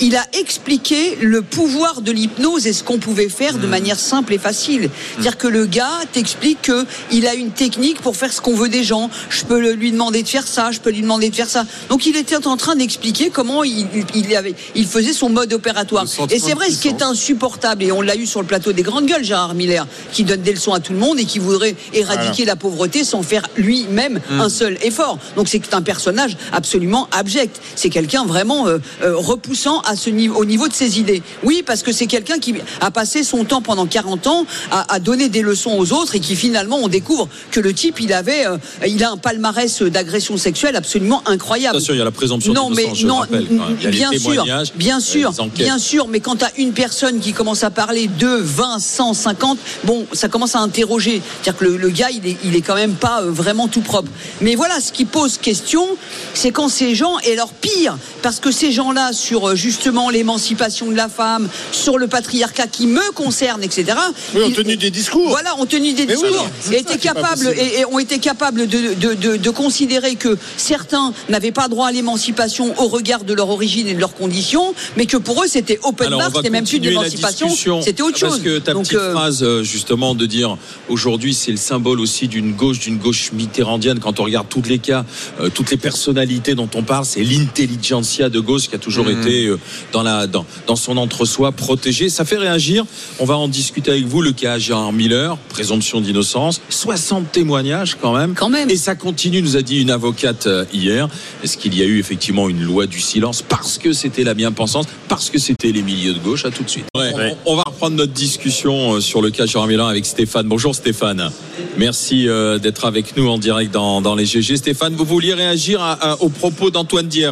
Il 0.00 0.16
a 0.16 0.24
expliqué 0.38 1.16
le 1.20 1.42
pouvoir 1.42 2.00
de 2.02 2.12
l'hypnose 2.12 2.66
et 2.66 2.72
ce 2.72 2.82
qu'on 2.82 2.98
pouvait 2.98 3.28
faire 3.28 3.54
Hmm. 3.56 3.60
de 3.60 3.66
manière 3.66 3.98
simple 3.98 4.34
et 4.34 4.38
facile. 4.38 4.90
C'est-à-dire 5.14 5.38
que 5.38 5.48
le 5.48 5.66
gars 5.66 6.00
t'explique 6.12 6.62
que 6.62 6.84
il 7.12 7.26
a 7.26 7.34
une 7.34 7.50
technique 7.50 8.00
pour 8.00 8.16
faire 8.16 8.32
ce 8.32 8.40
qu'on 8.40 8.54
veut 8.54 8.68
des 8.68 8.84
gens. 8.84 9.10
Je 9.30 9.44
peux 9.44 9.72
lui 9.72 9.92
demander 9.92 10.22
de 10.22 10.28
faire 10.28 10.46
ça, 10.46 10.70
je 10.72 10.80
peux 10.80 10.90
lui 10.90 11.02
demander 11.02 11.30
de 11.30 11.34
faire 11.36 11.48
ça. 11.48 11.64
Donc 11.88 12.04
il 12.06 12.16
était 12.16 12.46
en 12.46 12.56
train 12.56 12.74
d'expliquer 12.76 13.30
comment 13.30 13.64
il, 13.64 13.86
il 14.14 14.34
avait, 14.36 14.54
il 14.74 14.86
faisait 14.86 15.12
son 15.12 15.28
mode 15.30 15.52
opératoire. 15.52 16.04
Et 16.30 16.38
c'est 16.38 16.54
vrai, 16.54 16.70
ce 16.70 16.80
qui 16.82 16.88
est 16.90 16.94
puissance. 16.94 17.10
insupportable, 17.10 17.82
et 17.84 17.92
on 17.92 18.02
l'a 18.02 18.16
eu 18.16 18.26
sur 18.26 18.40
le 18.40 18.46
plateau 18.46 18.72
des 18.72 18.82
grandes 18.82 19.06
gueules, 19.06 19.24
Gérard 19.24 19.54
Miller, 19.54 19.86
qui 20.12 20.24
donne 20.24 20.42
des 20.42 20.52
leçons 20.52 20.72
à 20.72 20.80
tout 20.80 20.92
le 20.92 20.98
monde 20.98 21.18
et 21.18 21.24
qui 21.24 21.38
voudrait 21.38 21.74
éradiquer 21.92 22.44
la 22.44 22.56
pauvreté 22.56 23.04
sans 23.04 23.22
faire 23.22 23.42
lui-même 23.56 24.20
Mm. 24.30 24.40
un 24.40 24.48
seul 24.48 24.78
effort. 24.82 25.18
Donc 25.36 25.48
c'est 25.48 25.74
un 25.74 25.82
personnage 25.82 26.36
absolument 26.52 27.08
abject. 27.12 27.60
C'est 27.76 27.90
quelqu'un 27.90 28.24
vraiment 28.24 28.66
euh, 28.68 28.78
euh, 29.02 29.16
repoussant 29.16 29.80
à 29.80 29.96
ce 29.96 30.10
niveau, 30.10 30.36
au 30.38 30.44
niveau 30.44 30.68
de 30.68 30.72
ses 30.72 30.98
idées. 30.98 31.22
Oui, 31.42 31.62
parce 31.64 31.82
que 31.82 31.92
c'est 31.92 32.06
quelqu'un 32.06 32.38
qui 32.38 32.54
a 32.80 32.90
passé 32.90 33.22
son 33.24 33.44
temps 33.44 33.62
pendant 33.62 33.86
40 33.86 34.26
ans 34.26 34.46
à, 34.70 34.92
à 34.92 34.98
donner 34.98 35.28
des 35.28 35.42
leçons 35.42 35.76
aux 35.78 35.92
autres 35.92 36.14
et 36.16 36.20
qui 36.20 36.36
finalement 36.36 36.78
on 36.82 36.88
découvre 36.88 37.28
que 37.50 37.60
le 37.60 37.72
type 37.72 38.00
il 38.00 38.12
avait, 38.12 38.46
euh, 38.46 38.56
il 38.86 39.02
a 39.04 39.10
un 39.10 39.16
palmarès 39.16 39.82
d'agression 39.82 40.36
sexuelle 40.36 40.76
absolument 40.76 41.22
incroyable. 41.26 41.76
Bien 41.76 41.84
sûr, 41.84 41.94
il 41.94 41.98
y 41.98 42.02
a 42.02 42.04
la 42.04 42.10
présomption 42.10 42.52
Non, 42.52 42.70
mais 42.70 42.86
je 42.94 43.06
non, 43.06 43.16
rappelle, 43.16 43.46
bien 43.90 44.10
sûr, 44.12 44.44
bien 44.76 45.00
sûr, 45.00 45.32
bien 45.54 45.78
sûr, 45.78 46.08
mais 46.08 46.20
quand 46.20 46.44
une 46.56 46.72
personne 46.80 47.20
qui 47.20 47.34
commence 47.34 47.62
à 47.62 47.68
parler 47.68 48.06
de 48.06 48.26
20, 48.26 48.78
100, 48.78 49.12
50, 49.12 49.58
bon, 49.84 50.06
ça 50.14 50.28
commence 50.28 50.54
à 50.54 50.60
interroger. 50.60 51.20
C'est-à-dire 51.42 51.58
que 51.58 51.64
le, 51.66 51.76
le 51.76 51.90
gars, 51.90 52.08
il 52.10 52.26
est, 52.26 52.38
il 52.42 52.56
est 52.56 52.62
quand 52.62 52.74
même 52.74 52.94
pas 52.94 53.20
euh, 53.20 53.30
vraiment 53.30 53.68
tout 53.68 53.82
propre. 53.82 54.10
Mais 54.40 54.54
voilà, 54.54 54.80
ce 54.80 54.90
qui 54.90 55.04
pose 55.04 55.36
question, 55.36 55.86
c'est 56.32 56.52
quand 56.52 56.70
ces 56.70 56.94
gens, 56.94 57.18
et 57.18 57.34
alors 57.34 57.52
pire, 57.52 57.98
parce 58.22 58.40
que 58.40 58.50
ces 58.50 58.72
gens-là, 58.72 59.12
sur 59.12 59.50
euh, 59.50 59.54
justement 59.56 60.08
l'émancipation 60.08 60.90
de 60.90 60.96
la 60.96 61.10
femme, 61.10 61.50
sur 61.70 61.98
le 61.98 62.06
patriarcat 62.06 62.66
qui 62.66 62.86
me 62.86 63.12
concerne, 63.12 63.62
etc., 63.62 63.98
Oui, 64.34 64.44
ont 64.44 64.50
tenu 64.50 64.78
des 64.78 64.90
discours. 64.90 65.28
voilà, 65.28 65.58
ont 65.58 65.66
tenu 65.66 65.92
des 65.92 66.06
Mais 66.06 66.16
oui, 66.16 66.28
discours 66.30 66.48
c'est 66.62 66.80
et 66.80 66.84
ça 66.88 66.96
capables 66.96 67.48
et, 67.58 67.80
et 67.80 67.84
ont 67.84 67.98
été 67.98 68.18
capables 68.20 68.66
de, 68.66 68.94
de, 68.94 69.12
de, 69.12 69.36
de 69.36 69.50
considérer 69.50 70.14
que 70.14 70.38
certains 70.56 71.12
n'avaient 71.28 71.52
pas 71.52 71.68
droit 71.68 71.88
à 71.88 71.92
l'émancipation 71.92 72.72
au 72.80 72.88
regard 72.88 73.24
de 73.24 73.34
leur 73.34 73.50
origine 73.50 73.86
et 73.86 73.92
de 73.92 74.00
leurs 74.00 74.14
conditions, 74.14 74.72
mais 74.96 75.04
que 75.04 75.18
pour 75.18 75.42
eux 75.44 75.46
c'était 75.46 75.78
open 75.82 76.08
bar, 76.16 76.30
c'était 76.34 76.48
même 76.48 76.69
d'émancipation, 76.78 77.48
c'était 77.82 78.02
autre 78.02 78.18
chose. 78.18 78.30
Parce 78.30 78.42
que 78.42 78.58
ta 78.58 78.72
Donc, 78.72 78.84
petite 78.84 78.98
euh, 78.98 79.12
phrase, 79.12 79.42
euh, 79.42 79.62
justement, 79.62 80.14
de 80.14 80.26
dire 80.26 80.56
aujourd'hui 80.88 81.34
c'est 81.34 81.50
le 81.50 81.56
symbole 81.56 82.00
aussi 82.00 82.28
d'une 82.28 82.52
gauche, 82.52 82.78
d'une 82.78 82.98
gauche 82.98 83.32
mitterrandienne. 83.32 83.98
Quand 83.98 84.20
on 84.20 84.24
regarde 84.24 84.46
tous 84.48 84.62
les 84.68 84.78
cas, 84.78 85.04
euh, 85.40 85.48
toutes 85.52 85.70
les 85.70 85.76
personnalités 85.76 86.54
dont 86.54 86.68
on 86.74 86.82
parle, 86.82 87.04
c'est 87.04 87.24
l'intelligentsia 87.24 88.28
de 88.28 88.40
gauche 88.40 88.68
qui 88.68 88.74
a 88.74 88.78
toujours 88.78 89.06
Mhm. 89.06 89.20
été 89.20 89.52
dans, 89.92 90.02
la, 90.02 90.26
dans, 90.26 90.46
dans 90.66 90.76
son 90.76 90.96
entre-soi 90.96 91.52
protégé. 91.52 92.08
Ça 92.08 92.24
fait 92.24 92.36
réagir. 92.36 92.84
On 93.18 93.24
va 93.24 93.36
en 93.36 93.48
discuter 93.48 93.90
avec 93.90 94.06
vous. 94.06 94.22
Le 94.22 94.32
cas 94.32 94.58
Gérard 94.58 94.92
Miller, 94.92 95.36
présomption 95.48 96.00
d'innocence. 96.00 96.60
60 96.68 97.32
témoignages 97.32 97.96
quand 98.00 98.16
même. 98.16 98.34
Quand 98.34 98.50
même. 98.50 98.70
Et 98.70 98.76
ça 98.76 98.94
continue, 98.94 99.42
nous 99.42 99.56
a 99.56 99.62
dit 99.62 99.80
une 99.80 99.90
avocate 99.90 100.48
hier. 100.72 101.08
Est-ce 101.42 101.56
qu'il 101.56 101.74
y 101.76 101.82
a 101.82 101.84
eu 101.86 101.98
effectivement 101.98 102.48
une 102.48 102.62
loi 102.62 102.86
du 102.86 103.00
silence 103.00 103.42
parce 103.42 103.78
que 103.78 103.92
c'était 103.92 104.24
la 104.24 104.34
bien-pensance, 104.34 104.86
parce 105.08 105.30
que 105.30 105.38
c'était 105.38 105.72
les 105.72 105.82
milieux 105.82 106.12
de 106.12 106.18
gauche 106.18 106.44
À 106.44 106.50
tout 106.50 106.59
de 106.62 106.68
suite. 106.70 106.86
Ouais, 106.96 107.12
Ouais. 107.14 107.34
On, 107.46 107.56
va 107.56 107.62
reprendre 107.66 107.96
notre 107.96 108.12
discussion 108.12 108.94
euh, 108.94 109.00
sur 109.00 109.22
le 109.22 109.30
cas 109.30 109.46
Gérard 109.46 109.66
Miller 109.68 109.86
avec 109.86 110.04
Stéphane. 110.06 110.46
Bonjour 110.48 110.74
Stéphane. 110.74 111.30
Merci 111.76 112.28
euh, 112.28 112.58
d'être 112.58 112.84
avec 112.84 113.16
nous 113.16 113.28
en 113.28 113.38
direct 113.38 113.72
dans, 113.72 114.00
dans 114.00 114.14
les 114.14 114.24
GG. 114.26 114.56
Stéphane, 114.56 114.94
vous 114.94 115.04
vouliez 115.04 115.34
réagir 115.34 115.80
à- 115.82 115.92
à- 116.12 116.16
aux 116.20 116.28
propos 116.28 116.70
d'Antoine 116.70 117.06
Diers 117.08 117.30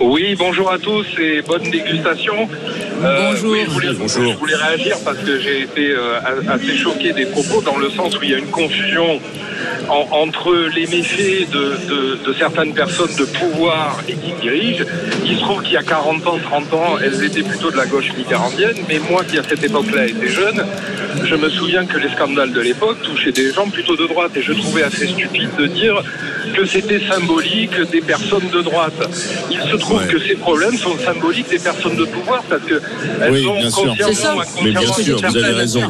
Oui, 0.00 0.34
bonjour 0.38 0.70
à 0.70 0.78
tous 0.78 1.06
et 1.20 1.42
bonne 1.42 1.70
dégustation. 1.70 2.48
Euh, 3.02 3.30
Bonjour. 3.30 3.52
oui, 3.52 3.60
je, 3.64 3.70
voulais, 3.70 3.88
Bonjour. 3.96 4.32
je 4.32 4.38
voulais 4.38 4.56
réagir 4.56 4.96
parce 5.04 5.18
que 5.18 5.38
j'ai 5.38 5.62
été 5.62 5.90
euh, 5.92 6.18
assez 6.48 6.76
choqué 6.76 7.12
des 7.12 7.26
propos 7.26 7.60
dans 7.62 7.76
le 7.76 7.90
sens 7.90 8.16
où 8.18 8.22
il 8.22 8.30
y 8.30 8.34
a 8.34 8.38
une 8.38 8.46
confusion 8.50 9.20
en- 9.88 10.08
entre 10.10 10.54
les 10.74 10.86
méfaits 10.86 11.48
de, 11.50 11.76
de- 11.88 12.18
de 12.26 12.32
certaines 12.38 12.74
personnes 12.74 13.14
de 13.16 13.24
pouvoir 13.24 13.98
et 14.08 14.14
qui 14.14 14.32
dirigent. 14.40 14.84
Il 15.24 15.36
se 15.36 15.40
trouve 15.40 15.62
qu'il 15.62 15.74
y 15.74 15.76
a 15.76 15.82
40 15.82 16.26
ans, 16.26 16.38
30 16.42 16.74
ans, 16.74 16.96
elles 17.02 17.22
étaient 17.22 17.42
plutôt 17.42 17.70
de 17.70 17.76
la 17.76 17.86
gauche 17.86 18.12
mitterrandienne, 18.16 18.76
mais 18.88 18.98
moi 19.10 19.22
qui 19.24 19.38
à 19.38 19.42
cette 19.48 19.62
époque-là 19.62 20.06
était 20.06 20.28
jeune, 20.28 20.64
je 21.24 21.34
me 21.36 21.48
souviens 21.50 21.84
que 21.86 21.98
les 21.98 22.08
scandales 22.10 22.52
de 22.52 22.60
l'époque 22.60 22.98
touchaient 23.02 23.32
des 23.32 23.52
gens 23.52 23.68
plutôt 23.68 23.96
de 23.96 24.06
droite 24.06 24.32
et 24.36 24.42
je 24.42 24.52
trouvais 24.54 24.82
assez 24.82 25.06
stupide 25.06 25.50
de 25.58 25.66
dire 25.66 26.02
que 26.54 26.64
c'était 26.66 27.00
symbolique 27.00 27.78
des 27.92 28.00
personnes 28.00 28.48
de 28.52 28.60
droite. 28.62 28.92
Il 29.50 29.60
se 29.60 29.76
trouve 29.76 29.98
Ouais. 29.98 30.06
que 30.06 30.18
ces 30.18 30.34
problèmes 30.36 30.76
sont 30.76 30.96
symboliques 30.98 31.48
des 31.50 31.58
personnes 31.58 31.96
de 31.96 32.04
pouvoir 32.04 32.42
parce 32.48 32.62
que 32.62 32.80
elles 33.22 33.32
Oui, 33.32 33.46
bien 33.58 33.70
sûr. 33.70 33.94
ça. 34.14 34.34
Mais 34.64 34.70
bien 34.70 34.92
sûr, 34.92 35.18
vous 35.18 35.36
avez 35.36 35.52
raison. 35.52 35.82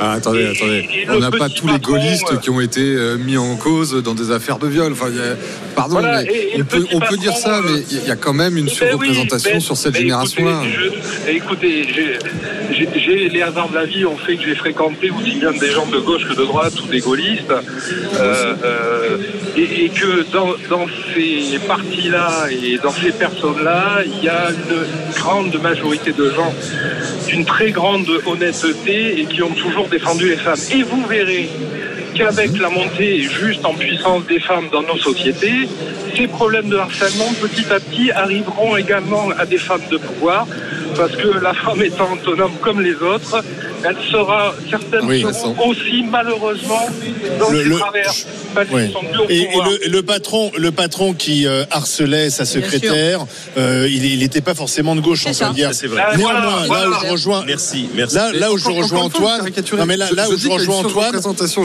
Ah, 0.00 0.12
attendez, 0.14 0.46
attendez. 0.46 0.88
et 0.92 1.06
On 1.10 1.18
n'a 1.20 1.30
pas 1.30 1.48
tous 1.48 1.68
les 1.68 1.78
gaullistes 1.78 2.32
euh, 2.32 2.36
qui 2.36 2.50
ont 2.50 2.60
été 2.60 2.80
euh, 2.80 3.16
mis 3.18 3.36
en 3.36 3.54
cause 3.56 4.02
dans 4.02 4.14
des 4.14 4.30
affaires 4.32 4.58
de 4.58 4.66
viol. 4.66 4.92
Enfin, 4.92 5.06
a- 5.06 5.36
pardon, 5.76 6.00
Voilà, 6.00 6.22
mais 6.22 6.28
et- 6.32 6.56
et 6.58 6.62
on 6.62 6.64
peut, 6.64 6.80
petit 6.80 6.96
on 6.96 7.00
peut 7.00 7.16
dire 7.16 7.36
ça, 7.36 7.58
euh, 7.58 7.62
mais 7.64 7.82
il 7.90 8.08
y 8.08 8.10
a 8.10 8.16
quand 8.16 8.32
même 8.32 8.56
une 8.56 8.64
oui, 8.64 8.70
surreprésentation 8.70 9.60
sur 9.60 9.76
cette 9.76 9.96
génération-là. 9.96 10.62
Écoutez, 11.28 11.84
je- 11.88 12.72
écoutez, 12.82 13.00
j'ai- 13.00 13.28
les 13.28 13.42
hasards 13.42 13.68
de 13.70 13.74
la 13.76 13.84
vie 13.84 14.04
ont 14.04 14.16
fait 14.16 14.36
que 14.36 14.44
j'ai 14.44 14.54
fréquenté 14.56 15.10
aussi 15.10 15.36
bien 15.36 15.52
des 15.52 15.70
gens 15.70 15.86
de 15.86 15.98
gauche 15.98 16.24
que 16.28 16.34
de 16.34 16.44
droite 16.44 16.72
ou 16.82 16.88
des 16.88 17.00
gaullistes, 17.00 17.50
euh, 17.52 18.54
euh, 18.64 19.16
et, 19.56 19.84
et 19.84 19.88
que 19.88 20.24
dans, 20.32 20.50
dans 20.68 20.86
ces 21.14 21.58
partis-là 21.66 22.46
et 22.50 22.78
dans 22.78 22.92
ces 22.92 23.12
personnes-là, 23.12 24.00
il 24.04 24.24
y 24.24 24.28
a 24.28 24.48
une 24.50 25.14
grande 25.14 25.60
majorité 25.62 26.12
de 26.12 26.21
gens 26.30 26.52
d'une 27.28 27.44
très 27.44 27.70
grande 27.70 28.08
honnêteté 28.26 29.20
et 29.20 29.24
qui 29.26 29.42
ont 29.42 29.54
toujours 29.54 29.88
défendu 29.88 30.28
les 30.28 30.36
femmes. 30.36 30.58
Et 30.72 30.82
vous 30.82 31.04
verrez 31.06 31.48
qu'avec 32.14 32.58
la 32.58 32.68
montée 32.68 33.22
juste 33.22 33.64
en 33.64 33.74
puissance 33.74 34.24
des 34.26 34.40
femmes 34.40 34.68
dans 34.70 34.82
nos 34.82 34.98
sociétés, 34.98 35.68
ces 36.16 36.26
problèmes 36.26 36.68
de 36.68 36.76
harcèlement 36.76 37.32
petit 37.40 37.64
à 37.72 37.80
petit 37.80 38.10
arriveront 38.10 38.76
également 38.76 39.30
à 39.38 39.46
des 39.46 39.58
femmes 39.58 39.86
de 39.90 39.96
pouvoir, 39.96 40.46
parce 40.96 41.12
que 41.16 41.28
la 41.42 41.54
femme 41.54 41.82
étant 41.82 42.12
autonome 42.12 42.52
comme 42.60 42.80
les 42.80 42.94
autres, 42.94 43.42
elle 43.84 43.96
sera 44.10 44.54
certaines 44.70 45.04
Oui, 45.06 45.22
seront 45.22 45.68
aussi 45.68 46.04
malheureusement 46.10 46.86
dans 47.38 47.50
Le- 47.50 47.62
le- 47.64 47.78
travers. 47.78 48.12
Et, 49.28 49.48
le, 49.54 49.88
le 49.90 50.02
patron, 50.02 50.50
le 50.56 50.70
patron 50.72 51.14
qui 51.14 51.46
euh, 51.46 51.64
harcelait 51.70 52.30
sa 52.30 52.44
secrétaire, 52.44 53.24
euh, 53.56 53.88
il 53.90 54.18
n'était 54.18 54.40
pas 54.40 54.54
forcément 54.54 54.94
de 54.94 55.00
gauche, 55.00 55.22
C'est 55.24 55.42
on 55.44 55.48
peut 55.48 55.50
le 55.50 55.54
dire. 55.54 55.74
C'est 55.74 55.86
vrai. 55.86 56.02
Ah, 56.06 56.16
Néanmoins, 56.16 56.40
voilà, 56.40 56.52
là 56.60 56.66
voilà. 56.66 56.88
où 56.90 57.00
je 57.06 57.10
rejoins, 57.12 57.44
Merci, 57.46 57.88
merci. 57.94 58.16
Là, 58.16 58.52
où 58.52 58.58
je 58.58 58.68
rejoins 58.68 59.02
Antoine, 59.02 59.40
non 59.78 59.86
mais 59.86 59.96
là, 59.96 60.08
où 60.28 60.36
je 60.36 60.48
rejoins 60.48 60.76
Antoine, 60.78 61.20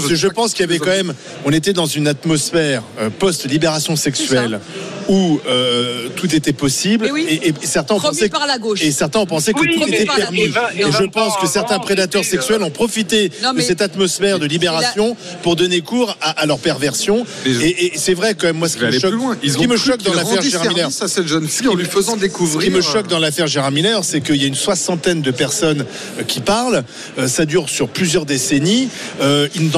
je 0.09 0.27
pense 0.27 0.53
qu'il 0.53 0.61
y 0.61 0.69
avait 0.69 0.79
quand 0.79 0.87
même, 0.87 1.13
on 1.45 1.51
était 1.51 1.73
dans 1.73 1.85
une 1.85 2.07
atmosphère 2.07 2.83
euh, 2.99 3.09
post-libération 3.09 3.95
sexuelle 3.95 4.59
où 5.07 5.39
euh, 5.47 6.09
tout 6.15 6.33
était 6.35 6.53
possible 6.53 7.05
Eh 7.07 7.11
oui. 7.11 7.25
et, 7.29 7.47
et 7.49 7.53
certains 7.63 7.95
ont 7.95 7.99
Promis 7.99 8.17
pensé 8.17 8.29
par 8.29 8.45
la 8.47 8.57
gauche. 8.57 8.81
et 8.81 8.91
certains 8.91 9.19
ont 9.19 9.25
pensé 9.25 9.53
que 9.53 9.59
Oui, 9.59 9.75
tout 9.79 9.87
était 9.87 10.05
permis. 10.05 10.41
et 10.41 10.47
vingt- 10.47 10.69
et 10.77 10.81
Et 10.81 10.91
je 10.91 11.03
pense 11.05 11.37
que 11.37 11.47
certains 11.47 11.79
prédateurs 11.79 12.21
euh, 12.21 12.25
sexuels 12.25 12.63
ont 12.63 12.69
profité 12.71 13.31
Non, 13.43 13.53
de 13.53 13.61
cette 13.61 13.81
atmosphère 13.81 14.39
de 14.39 14.45
libération 14.45 15.15
pour 15.43 15.55
donner 15.55 15.81
cours 15.81 16.17
à, 16.21 16.31
à 16.31 16.45
leur 16.45 16.59
perversion. 16.59 17.25
Et, 17.45 17.85
et 17.85 17.91
c'est 17.97 18.13
vrai 18.13 18.35
quand 18.35 18.47
même 18.47 18.57
moi 18.57 18.69
ce 18.69 18.77
qui 18.77 18.83
me 18.85 18.91
choque, 18.91 19.13
ce 19.43 19.57
qui 19.57 19.65
ont 19.65 19.69
me 19.69 19.77
choque 19.77 20.01
dans 20.03 20.13
l'affaire 20.13 20.41
Gérard 20.41 20.67
Miller, 20.69 20.87
à 20.87 21.07
cette 21.07 21.27
jeune 21.27 21.47
fille 21.47 21.67
en 21.67 21.75
lui 21.75 21.85
faisant 21.85 22.15
ce 22.15 22.19
découvrir. 22.19 22.69
qui 22.69 22.75
me 22.75 22.81
choque 22.81 23.07
dans 23.07 23.19
l'affaire 23.19 23.47
Gérard 23.47 23.71
Miller, 23.71 24.03
c'est 24.03 24.21
qu'il 24.21 24.35
y 24.37 24.43
a 24.43 24.47
une 24.47 24.55
soixantaine 24.55 25.21
de 25.21 25.31
personnes 25.31 25.85
euh, 26.19 26.23
qui 26.23 26.39
parlent. 26.41 26.83
Euh, 27.17 27.27
ça 27.27 27.45
dure 27.45 27.69
sur 27.69 27.87
plusieurs 27.89 28.25
décennies. 28.25 28.89
Euh, 29.21 29.47
il, 29.55 29.69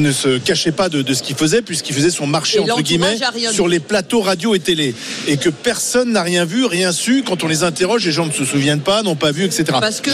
ne 0.00 0.12
se 0.12 0.38
cachait 0.38 0.72
pas 0.72 0.88
de, 0.88 1.02
de 1.02 1.14
ce 1.14 1.22
qu'il 1.22 1.36
faisait, 1.36 1.62
puisqu'il 1.62 1.94
faisait 1.94 2.10
son 2.10 2.26
marché, 2.26 2.58
entre 2.58 2.80
guillemets, 2.82 3.18
sur 3.52 3.68
les 3.68 3.80
plateaux 3.80 4.20
radio 4.20 4.54
et 4.54 4.58
télé. 4.62 4.94
Et 5.26 5.36
que 5.36 5.50
personne 5.50 6.12
n'a 6.12 6.22
rien 6.22 6.44
vu, 6.44 6.64
rien 6.64 6.92
su. 6.92 7.22
Quand 7.26 7.44
on 7.44 7.48
les 7.48 7.62
interroge, 7.64 8.04
les 8.06 8.12
gens 8.12 8.26
ne 8.26 8.32
se 8.32 8.44
souviennent 8.44 8.80
pas, 8.80 9.02
n'ont 9.02 9.16
pas 9.16 9.32
vu, 9.32 9.44
etc. 9.44 9.64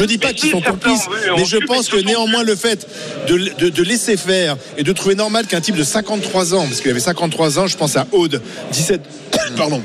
Je 0.00 0.04
dis 0.04 0.18
pas 0.18 0.32
qu'ils 0.32 0.50
sont 0.50 0.60
complices, 0.72 1.02
mais 1.36 1.44
je 1.44 1.56
pense 1.66 1.88
que 1.88 1.96
néanmoins 2.06 2.42
le 2.42 2.56
fait 2.56 2.86
de, 3.28 3.36
de- 3.58 3.68
de 3.68 3.82
laisser 3.82 4.16
faire 4.16 4.56
et 4.76 4.82
de 4.82 4.92
trouver 4.92 5.14
normal 5.14 5.46
qu'un 5.46 5.60
type 5.60 5.76
de 5.76 5.84
53 5.84 6.54
ans, 6.54 6.66
parce 6.66 6.80
qu'il 6.80 6.90
avait 6.90 7.00
53 7.00 7.58
ans, 7.58 7.66
je 7.66 7.76
pense 7.76 7.96
à 7.96 8.06
Aude, 8.12 8.40
17, 8.72 9.00
pardon, 9.56 9.82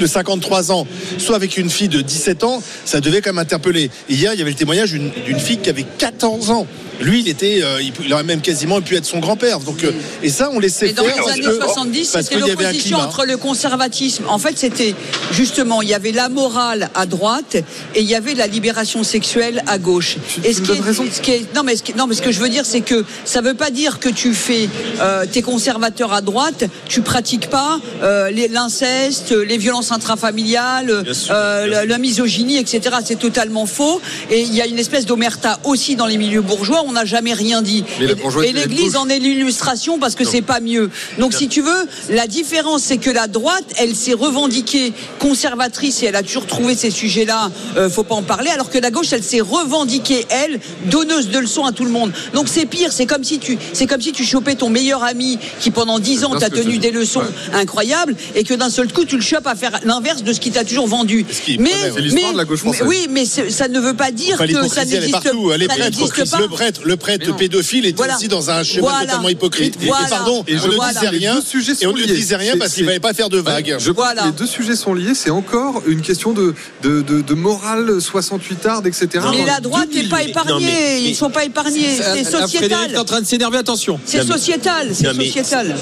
de 0.00 0.06
53 0.06 0.72
ans, 0.72 0.86
soit 1.18 1.36
avec 1.36 1.56
une 1.56 1.70
fille 1.70 1.88
de 1.88 2.00
17 2.00 2.44
ans, 2.44 2.62
ça 2.84 3.00
devait 3.00 3.20
quand 3.20 3.30
même 3.30 3.38
interpeller. 3.38 3.90
Et 4.08 4.14
hier, 4.14 4.32
il 4.32 4.38
y 4.38 4.42
avait 4.42 4.50
le 4.50 4.56
témoignage 4.56 4.92
d'une 4.92 5.38
fille 5.40 5.58
qui 5.58 5.70
avait 5.70 5.84
14 5.98 6.50
ans. 6.50 6.66
Lui, 7.00 7.20
il 7.20 7.28
était, 7.28 7.60
euh, 7.62 7.80
il, 8.04 8.12
aurait 8.12 8.22
même 8.24 8.40
quasiment 8.40 8.80
pu 8.80 8.96
être 8.96 9.04
son 9.04 9.18
grand-père. 9.18 9.58
Donc, 9.60 9.82
euh, 9.84 9.92
et 10.22 10.28
ça, 10.28 10.50
on 10.52 10.58
laissait 10.58 10.88
Et 10.90 10.92
dans 10.92 11.04
faire 11.04 11.16
les 11.16 11.20
parce 11.22 11.32
années 11.32 11.42
que- 11.46 11.54
70, 11.54 12.08
parce 12.10 12.24
c'était 12.26 12.36
qu'il 12.36 12.46
y 12.46 12.50
avait 12.50 12.64
un 12.64 12.68
l'opposition 12.68 12.98
entre 12.98 13.24
le 13.24 13.36
conservatisme. 13.36 14.24
En 14.28 14.38
fait, 14.38 14.58
c'était 14.58 14.94
justement, 15.32 15.82
il 15.82 15.88
y 15.88 15.94
avait 15.94 16.12
la 16.12 16.28
morale 16.28 16.90
à 16.94 17.06
droite 17.06 17.56
et 17.94 18.00
il 18.00 18.06
y 18.08 18.14
avait 18.14 18.34
la 18.34 18.46
libération 18.46 19.02
sexuelle 19.04 19.62
à 19.66 19.78
gauche. 19.78 20.16
Tu- 20.28 20.40
et 20.40 20.48
tu 20.48 20.54
ce 20.54 20.60
me 20.60 20.66
qui, 20.66 20.72
donnes 20.72 20.80
raison. 20.82 21.04
est, 21.04 21.10
ce 21.10 21.20
qui 21.20 21.30
est- 21.32 21.54
non, 21.54 21.62
mais 21.62 21.76
ce, 21.76 21.82
qui- 21.82 21.94
non, 21.94 22.06
mais 22.06 22.14
ce 22.14 22.22
que 22.22 22.32
je 22.32 22.40
veux 22.40 22.48
dire, 22.48 22.64
c'est 22.66 22.80
que 22.82 23.04
ça 23.24 23.40
veut 23.40 23.54
pas 23.54 23.70
dire 23.70 23.98
que 23.98 24.08
tu 24.08 24.34
fais, 24.34 24.68
euh, 25.00 25.24
t'es 25.30 25.42
conservateur 25.42 26.12
à 26.12 26.20
droite, 26.20 26.64
tu 26.88 27.00
pratiques 27.02 27.48
pas 27.48 27.80
euh, 28.02 28.30
l'inceste, 28.50 29.32
les 29.32 29.58
violences 29.58 29.92
intrafamiliales, 29.92 31.04
euh, 31.30 31.66
la, 31.66 31.84
la 31.86 31.98
misogynie, 31.98 32.58
etc. 32.58 32.96
C'est 33.04 33.18
totalement 33.18 33.66
faux. 33.66 34.00
Et 34.30 34.42
il 34.42 34.54
y 34.54 34.60
a 34.60 34.66
une 34.66 34.78
espèce 34.78 35.06
d'omerta 35.06 35.58
aussi 35.64 35.96
dans 35.96 36.06
les 36.06 36.16
milieux 36.18 36.40
bourgeois. 36.42 36.81
On 36.86 36.92
n'a 36.92 37.04
jamais 37.04 37.32
rien 37.32 37.62
dit. 37.62 37.84
Et- 38.00 38.52
l'Église 38.52 38.96
en 38.96 39.08
est 39.08 39.18
l'illustration 39.18 39.98
parce 39.98 40.14
que 40.14 40.24
c'est 40.24 40.42
pas 40.42 40.60
mieux. 40.60 40.90
Donc 41.18 41.32
si 41.34 41.48
tu 41.48 41.62
veux, 41.62 41.86
la 42.10 42.26
différence 42.26 42.82
c'est 42.82 42.98
que 42.98 43.10
la 43.10 43.26
droite, 43.28 43.64
elle 43.78 43.94
s'est 43.94 44.12
revendiquée 44.14 44.92
conservatrice 45.18 46.02
et 46.02 46.06
elle 46.06 46.16
a 46.16 46.22
toujours 46.22 46.46
trouvé 46.46 46.74
ces 46.74 46.90
sujets-là, 46.90 47.50
euh, 47.76 47.88
faut 47.88 48.02
pas 48.04 48.14
en 48.14 48.22
parler, 48.22 48.50
alors 48.50 48.70
que 48.70 48.78
la 48.78 48.90
gauche, 48.90 49.12
elle 49.12 49.22
s'est 49.22 49.40
revendiquée 49.40 50.26
elle 50.30 50.60
donneuse 50.86 51.28
de 51.28 51.38
leçons 51.38 51.64
à 51.64 51.72
tout 51.72 51.84
le 51.84 51.90
monde. 51.90 52.12
Donc 52.34 52.48
c'est 52.48 52.66
pire, 52.66 52.92
c'est 52.92 53.06
comme 53.06 53.24
si 53.24 53.38
tu, 53.38 53.58
c'est 53.72 53.86
comme 53.86 54.00
si 54.00 54.12
tu 54.12 54.24
chopais 54.24 54.54
ton 54.56 54.70
meilleur 54.70 55.02
ami 55.04 55.38
qui 55.60 55.70
pendant 55.70 55.98
dix 55.98 56.24
ans 56.24 56.34
t'a 56.36 56.50
tenu 56.50 56.78
des 56.78 56.90
leçons 56.90 57.20
Ouais. 57.20 57.60
incroyables 57.60 58.16
et 58.34 58.42
que 58.44 58.54
d'un 58.54 58.70
seul 58.70 58.92
coup 58.92 59.04
tu 59.04 59.16
le 59.16 59.22
chopes 59.22 59.46
à 59.46 59.54
faire 59.54 59.78
l'inverse 59.84 60.22
de 60.22 60.32
ce 60.32 60.40
qu'il 60.40 60.52
t'a 60.52 60.64
toujours 60.64 60.86
vendu. 60.86 61.24
Ce 61.30 61.40
qui 61.40 61.58
Mais, 61.58 61.70
problème. 61.70 61.92
C'est 61.94 62.00
l'histoire 62.02 62.26
mais- 62.28 62.32
de 62.32 62.38
la 62.38 62.44
gauche 62.44 62.60
mais- 62.64 62.72
française. 62.72 62.86
oui, 62.88 63.06
mais 63.10 63.24
ça 63.26 63.68
ne 63.68 63.80
veut 63.80 63.94
pas 63.94 64.10
dire 64.10 64.36
que 64.38 64.68
ça 64.68 64.84
n'existe 64.84 66.30
pas. 66.30 66.38
Le 66.84 66.96
prêtre, 66.96 67.26
le 67.26 67.34
pédophile 67.34 67.86
était 67.86 67.96
Voilà. 67.96 68.16
aussi 68.16 68.28
dans 68.28 68.50
un 68.50 68.62
schéma 68.62 68.88
Voilà. 68.88 69.06
totalement 69.06 69.28
hypocrite. 69.28 69.76
Et- 69.80 69.84
Et, 69.84 69.88
voilà. 69.88 70.06
pardon, 70.08 70.44
Et 70.46 70.56
on 70.58 70.66
ne 70.68 70.92
disait 70.92 71.08
rien. 71.08 71.34
Les 71.34 71.40
deux 71.40 71.46
sujets 71.46 71.72
Et 71.80 71.86
on 71.86 71.90
sont 71.90 71.96
ne 71.96 72.02
liés. 72.02 72.14
disait 72.14 72.36
rien 72.36 72.52
C'est- 72.52 72.58
parce 72.58 72.74
qu'il 72.74 72.82
ne 72.84 72.88
fallait 72.88 73.00
pas 73.00 73.14
faire 73.14 73.28
de 73.28 73.38
vagues. 73.38 73.76
Je 73.78 73.90
les 73.90 74.32
deux 74.32 74.46
sujets 74.46 74.76
sont 74.76 74.94
liés. 74.94 75.14
C'est 75.14 75.30
encore 75.30 75.82
une 75.86 76.00
question 76.02 76.32
de, 76.32 76.54
de, 76.82 77.02
de, 77.02 77.20
de 77.20 77.34
morale 77.34 78.00
68 78.00 78.66
arde, 78.66 78.86
etc. 78.86 79.08
Mais 79.30 79.44
la 79.46 79.60
droite 79.60 79.88
n'est 79.94 80.04
pas 80.08 80.22
épargnée, 80.22 80.52
Non, 80.52 80.60
mais- 80.60 81.02
ils 81.02 81.10
ne 81.10 81.14
sont 81.14 81.30
pas 81.30 81.44
épargnés, 81.44 81.96
c'est 81.96 82.02
Là, 82.02 82.04
Frédéric 82.14 82.26
est 82.36 82.40
sociétal. 82.40 82.98
en 82.98 83.04
train 83.04 83.20
de 83.20 83.26
s'énerver, 83.26 83.58
attention. 83.58 83.98
C'est 84.04 84.22
sociétal, 84.26 84.88
c'est 84.94 85.12
sociétal. 85.14 85.76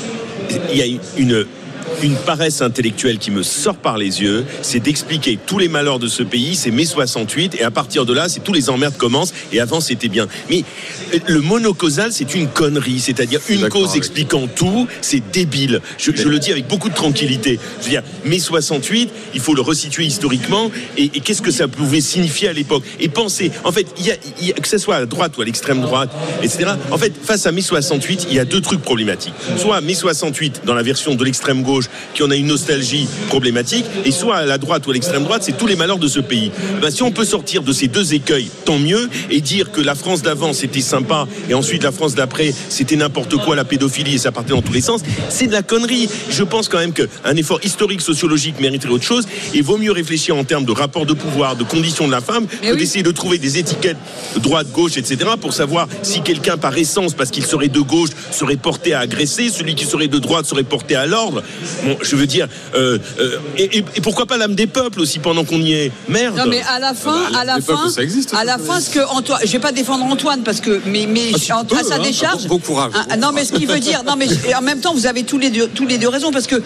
Il 0.72 0.78
y 0.78 0.82
a 0.82 0.86
une. 1.16 1.46
Une 2.02 2.14
paresse 2.16 2.62
intellectuelle 2.62 3.18
qui 3.18 3.30
me 3.30 3.42
sort 3.42 3.76
par 3.76 3.98
les 3.98 4.22
yeux, 4.22 4.44
c'est 4.62 4.80
d'expliquer 4.80 5.38
tous 5.46 5.58
les 5.58 5.68
malheurs 5.68 5.98
de 5.98 6.08
ce 6.08 6.22
pays, 6.22 6.54
c'est 6.56 6.70
mai 6.70 6.84
68, 6.84 7.56
et 7.60 7.62
à 7.64 7.70
partir 7.70 8.06
de 8.06 8.12
là, 8.12 8.28
c'est 8.28 8.40
tous 8.40 8.52
les 8.52 8.70
emmerdes 8.70 8.96
commencent, 8.96 9.32
et 9.52 9.60
avant 9.60 9.80
c'était 9.80 10.08
bien. 10.08 10.26
Mais 10.48 10.64
euh, 11.14 11.18
le 11.26 11.40
monocausal, 11.40 12.12
c'est 12.12 12.34
une 12.34 12.48
connerie, 12.48 13.00
c'est-à-dire 13.00 13.40
une 13.48 13.68
cause 13.68 13.96
expliquant 13.96 14.46
tout, 14.46 14.86
c'est 15.00 15.22
débile. 15.32 15.80
Je, 15.98 16.12
je 16.14 16.28
le 16.28 16.38
dis 16.38 16.50
avec 16.52 16.66
beaucoup 16.68 16.88
de 16.88 16.94
tranquillité. 16.94 17.58
Je 17.80 17.84
veux 17.84 17.90
dire, 17.90 18.02
mai 18.24 18.38
68, 18.38 19.10
il 19.34 19.40
faut 19.40 19.54
le 19.54 19.62
resituer 19.62 20.04
historiquement, 20.04 20.70
et, 20.96 21.04
et 21.04 21.20
qu'est-ce 21.20 21.42
que 21.42 21.50
ça 21.50 21.68
pouvait 21.68 22.00
signifier 22.00 22.48
à 22.48 22.52
l'époque? 22.52 22.84
Et 22.98 23.08
penser, 23.08 23.50
en 23.64 23.72
fait, 23.72 23.86
y 23.98 24.10
a, 24.10 24.14
y 24.40 24.50
a- 24.50 24.54
que 24.54 24.68
ce 24.68 24.78
soit 24.78 24.96
à 24.96 25.06
droite 25.06 25.36
ou 25.38 25.42
à 25.42 25.44
l'extrême 25.44 25.80
droite, 25.80 26.10
etc. 26.42 26.72
En 26.90 26.98
fait, 26.98 27.12
face 27.22 27.46
à 27.46 27.52
mai 27.52 27.62
68, 27.62 28.26
il 28.30 28.36
y 28.36 28.38
a 28.38 28.44
deux 28.44 28.60
trucs 28.60 28.82
problématiques. 28.82 29.34
Soit 29.58 29.80
mai 29.80 29.94
68 29.94 30.62
dans 30.64 30.74
la 30.74 30.82
version 30.82 31.14
de 31.14 31.24
l'extrême 31.24 31.62
gauche, 31.62 31.86
qui 32.14 32.22
en 32.22 32.30
a 32.30 32.36
une 32.36 32.46
nostalgie 32.46 33.08
problématique, 33.28 33.84
et 34.04 34.10
soit 34.10 34.36
à 34.36 34.46
la 34.46 34.58
droite 34.58 34.86
ou 34.86 34.90
à 34.90 34.94
l'extrême 34.94 35.24
droite, 35.24 35.42
c'est 35.44 35.56
tous 35.56 35.66
les 35.66 35.76
malheurs 35.76 35.98
de 35.98 36.08
ce 36.08 36.20
pays. 36.20 36.50
Ben, 36.80 36.90
si 36.90 37.02
on 37.02 37.10
peut 37.10 37.24
sortir 37.24 37.62
de 37.62 37.72
ces 37.72 37.88
deux 37.88 38.14
écueils, 38.14 38.50
tant 38.64 38.78
mieux, 38.78 39.08
et 39.30 39.40
dire 39.40 39.70
que 39.72 39.80
la 39.80 39.94
France 39.94 40.22
d'avant 40.22 40.52
c'était 40.52 40.80
sympa, 40.80 41.26
et 41.48 41.54
ensuite 41.54 41.82
la 41.82 41.92
France 41.92 42.14
d'après 42.14 42.52
c'était 42.68 42.96
n'importe 42.96 43.36
quoi, 43.36 43.56
la 43.56 43.64
pédophilie, 43.64 44.14
et 44.14 44.18
ça 44.18 44.32
partait 44.32 44.50
dans 44.50 44.62
tous 44.62 44.72
les 44.72 44.80
sens, 44.80 45.02
c'est 45.28 45.46
de 45.46 45.52
la 45.52 45.62
connerie. 45.62 46.08
Je 46.30 46.42
pense 46.42 46.68
quand 46.68 46.78
même 46.78 46.92
qu'un 46.92 47.36
effort 47.36 47.60
historique, 47.62 48.00
sociologique 48.00 48.60
mériterait 48.60 48.92
autre 48.92 49.04
chose, 49.04 49.26
et 49.54 49.62
vaut 49.62 49.78
mieux 49.78 49.92
réfléchir 49.92 50.36
en 50.36 50.44
termes 50.44 50.64
de 50.64 50.72
rapport 50.72 51.06
de 51.06 51.14
pouvoir, 51.14 51.56
de 51.56 51.64
conditions 51.64 52.06
de 52.06 52.12
la 52.12 52.20
femme, 52.20 52.46
que 52.46 52.74
d'essayer 52.74 53.02
de 53.02 53.10
trouver 53.10 53.38
des 53.38 53.58
étiquettes 53.58 53.96
droite, 54.36 54.68
gauche, 54.72 54.96
etc., 54.96 55.30
pour 55.40 55.52
savoir 55.52 55.88
si 56.02 56.22
quelqu'un 56.22 56.56
par 56.56 56.76
essence, 56.76 57.14
parce 57.14 57.30
qu'il 57.30 57.44
serait 57.44 57.68
de 57.68 57.80
gauche, 57.80 58.10
serait 58.30 58.56
porté 58.56 58.94
à 58.94 59.00
agresser, 59.00 59.48
celui 59.48 59.74
qui 59.74 59.84
serait 59.84 60.08
de 60.08 60.18
droite 60.18 60.46
serait 60.46 60.62
porté 60.62 60.96
à 60.96 61.06
l'ordre. 61.06 61.42
Bon, 61.84 61.96
je 62.02 62.16
veux 62.16 62.26
dire, 62.26 62.46
euh, 62.74 62.98
euh, 63.18 63.38
et, 63.56 63.78
et- 63.78 63.84
et 63.96 64.00
pourquoi 64.00 64.26
pas 64.26 64.36
l'âme 64.36 64.54
des 64.54 64.66
peuples 64.66 65.00
aussi 65.00 65.18
pendant 65.18 65.44
qu'on 65.44 65.60
y 65.60 65.72
est 65.72 65.92
Merde. 66.08 66.36
Non 66.36 66.44
mais 66.46 66.60
à 66.62 66.78
la 66.78 66.94
fin, 66.94 67.26
bah, 67.32 67.38
à 67.40 67.44
la 67.44 67.54
peuples, 67.54 67.72
fin, 67.72 67.90
ça 67.90 68.02
existe, 68.02 68.34
à 68.34 68.44
la 68.44 68.58
fin, 68.58 68.80
ce 68.80 68.90
que 68.90 69.00
Antoine, 69.08 69.40
je 69.44 69.50
vais 69.52 69.58
pas 69.58 69.72
défendre 69.72 70.04
Antoine 70.04 70.42
parce 70.42 70.60
que, 70.60 70.80
mais, 70.86 71.06
mais 71.08 71.30
Ah, 71.34 71.38
tu 71.38 71.52
en- 71.52 71.64
peux, 71.64 71.76
à 71.76 71.82
sa 71.82 71.94
hein. 71.96 71.98
décharge. 72.02 72.46
Bon 72.46 72.58
courage, 72.58 72.92
Ah, 72.94 73.04
bon 73.16 73.20
non 73.20 73.32
mais 73.32 73.44
ce 73.44 73.52
qui 73.52 73.66
veut 73.66 73.80
dire, 73.80 74.02
non 74.06 74.14
mais 74.16 74.26
en 74.54 74.62
même 74.62 74.80
temps, 74.80 74.94
vous 74.94 75.06
avez 75.06 75.22
tous 75.24 75.38
les 75.38 75.50
deux, 75.50 75.68
tous 75.68 75.86
les 75.86 75.98
deux 75.98 76.08
raison 76.08 76.30
parce 76.32 76.46
que 76.46 76.56
euh, 76.56 76.62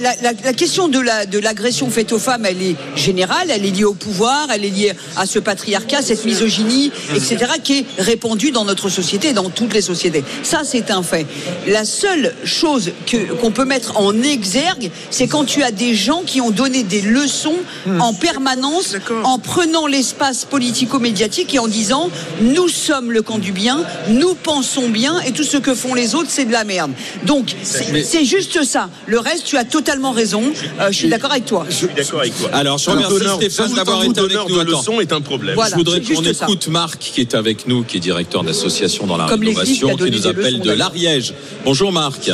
la, 0.00 0.14
la- 0.22 0.32
la 0.44 0.52
question 0.52 0.88
de 0.88 0.98
la 0.98 1.26
de 1.26 1.38
l'agression 1.38 1.88
faite 1.90 2.12
aux 2.12 2.18
femmes, 2.18 2.44
elle 2.46 2.62
est 2.62 2.76
générale, 2.96 3.48
elle 3.50 3.64
est 3.64 3.70
liée 3.70 3.84
au 3.84 3.94
pouvoir, 3.94 4.48
elle 4.52 4.64
est 4.64 4.70
liée 4.70 4.92
à 5.16 5.26
ce 5.26 5.38
patriarcat, 5.38 6.02
cette 6.02 6.24
misogynie, 6.24 6.90
etc., 7.14 7.36
qui 7.62 7.78
est 7.80 7.84
répandue 7.98 8.50
dans 8.50 8.64
notre 8.64 8.88
société, 8.88 9.32
dans 9.32 9.50
toutes 9.50 9.74
les 9.74 9.80
sociétés. 9.82 10.24
Ça, 10.42 10.62
c'est 10.64 10.90
un 10.90 11.02
fait. 11.02 11.26
La 11.66 11.84
seule 11.84 12.34
chose 12.44 12.90
que 13.06 13.16
qu'on 13.34 13.50
peut 13.50 13.64
mettre 13.64 13.98
en 14.00 14.12
exergue, 14.42 14.90
c'est 15.10 15.28
quand 15.28 15.44
tu 15.44 15.62
as 15.62 15.70
des 15.70 15.94
gens 15.94 16.22
qui 16.26 16.40
ont 16.40 16.50
donné 16.50 16.82
des 16.82 17.00
leçons 17.00 17.54
en 18.00 18.12
permanence, 18.12 18.96
en 19.22 19.38
prenant 19.38 19.86
l'espace 19.86 20.44
politico-médiatique 20.44 21.54
et 21.54 21.60
en 21.60 21.68
disant 21.68 22.10
nous 22.40 22.68
sommes 22.68 23.12
le 23.12 23.22
camp 23.22 23.38
du 23.38 23.52
bien, 23.52 23.84
nous 24.08 24.34
pensons 24.34 24.88
bien 24.88 25.20
et 25.20 25.30
tout 25.32 25.44
ce 25.44 25.58
que 25.58 25.74
font 25.74 25.94
les 25.94 26.14
autres, 26.16 26.28
c'est 26.30 26.44
de 26.44 26.52
la 26.52 26.64
merde. 26.64 26.90
Donc, 27.24 27.54
c'est 27.62 28.24
juste 28.24 28.64
ça. 28.64 28.90
Le 29.06 29.18
reste, 29.20 29.44
tu 29.44 29.56
as 29.56 29.64
totalement 29.64 30.10
raison. 30.10 30.42
Euh, 30.80 30.88
je 30.90 30.96
suis 30.98 31.08
d'accord 31.08 31.30
avec 31.32 31.44
toi. 31.44 31.64
Je 31.68 31.74
suis 31.74 31.86
d'accord 31.96 32.20
avec 32.20 32.36
toi. 32.36 32.50
Alors, 32.52 32.78
je 32.78 32.90
remercie 32.90 33.12
donneur- 33.18 33.36
Stéphane 33.36 33.72
d'avoir 33.74 34.02
été 34.04 34.20
avec 34.20 34.36
nous. 34.48 34.58
de 34.58 34.62
leçons 34.70 35.00
est 35.00 35.12
un 35.12 35.20
problème. 35.20 35.54
Voilà, 35.54 35.70
je 35.70 35.76
voudrais 35.76 36.00
qu'on 36.00 36.22
ça. 36.24 36.46
écoute 36.46 36.66
Marc 36.68 36.98
qui 36.98 37.20
est 37.20 37.34
avec 37.34 37.68
nous, 37.68 37.84
qui 37.84 37.98
est 37.98 38.00
directeur 38.00 38.42
d'association 38.42 39.06
dans 39.06 39.16
la 39.16 39.26
Comme 39.26 39.40
rénovation, 39.40 39.96
qui 39.96 40.10
nous 40.10 40.26
appelle 40.26 40.54
leçons 40.54 40.64
de 40.64 40.72
l'Ariège. 40.72 41.34
Bonjour 41.64 41.92
Marc. 41.92 42.30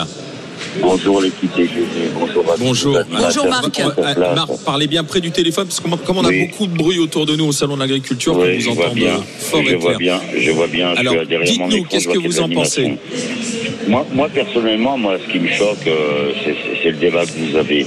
Bonjour 0.80 1.20
l'équipe 1.20 1.52
TGV, 1.54 2.10
bonjour 2.18 2.44
à 2.50 2.54
tous. 2.56 2.60
Bonjour. 2.62 2.98
Bonjour, 3.10 3.48
Marc. 3.48 3.80
Euh, 3.80 4.34
Marc, 4.34 4.50
parlez 4.64 4.86
bien 4.86 5.04
près 5.04 5.20
du 5.20 5.30
téléphone 5.30 5.66
parce 5.66 5.80
que 5.80 5.88
comme 6.06 6.18
on 6.18 6.24
a 6.24 6.28
Oui. 6.28 6.46
beaucoup 6.48 6.66
de 6.66 6.76
bruit 6.76 6.98
autour 6.98 7.26
de 7.26 7.36
nous 7.36 7.46
au 7.46 7.52
salon 7.52 7.74
de 7.74 7.80
l'agriculture, 7.80 8.36
Oui, 8.36 8.58
vous 8.58 8.70
entende 8.70 8.94
bien, 8.94 9.20
fort 9.38 9.62
je 9.64 9.70
et 9.70 9.74
vois 9.76 9.94
clair. 9.94 10.20
bien, 10.20 10.40
je 10.40 10.50
vois 10.50 10.66
bien. 10.66 10.88
Alors, 10.96 11.14
dites-nous, 11.44 11.84
qu'est-ce 11.84 12.08
que 12.08 12.18
vous 12.18 12.40
en 12.40 12.48
pensez. 12.48 12.92
Moi, 13.88 14.06
moi, 14.12 14.28
personnellement, 14.28 14.96
moi, 14.98 15.16
ce 15.24 15.32
qui 15.32 15.40
me 15.40 15.48
choque, 15.48 15.86
euh, 15.86 16.32
c'est- 16.44 16.90
le 16.90 16.96
débat 16.96 17.24
que 17.26 17.32
vous 17.32 17.56
avez. 17.56 17.86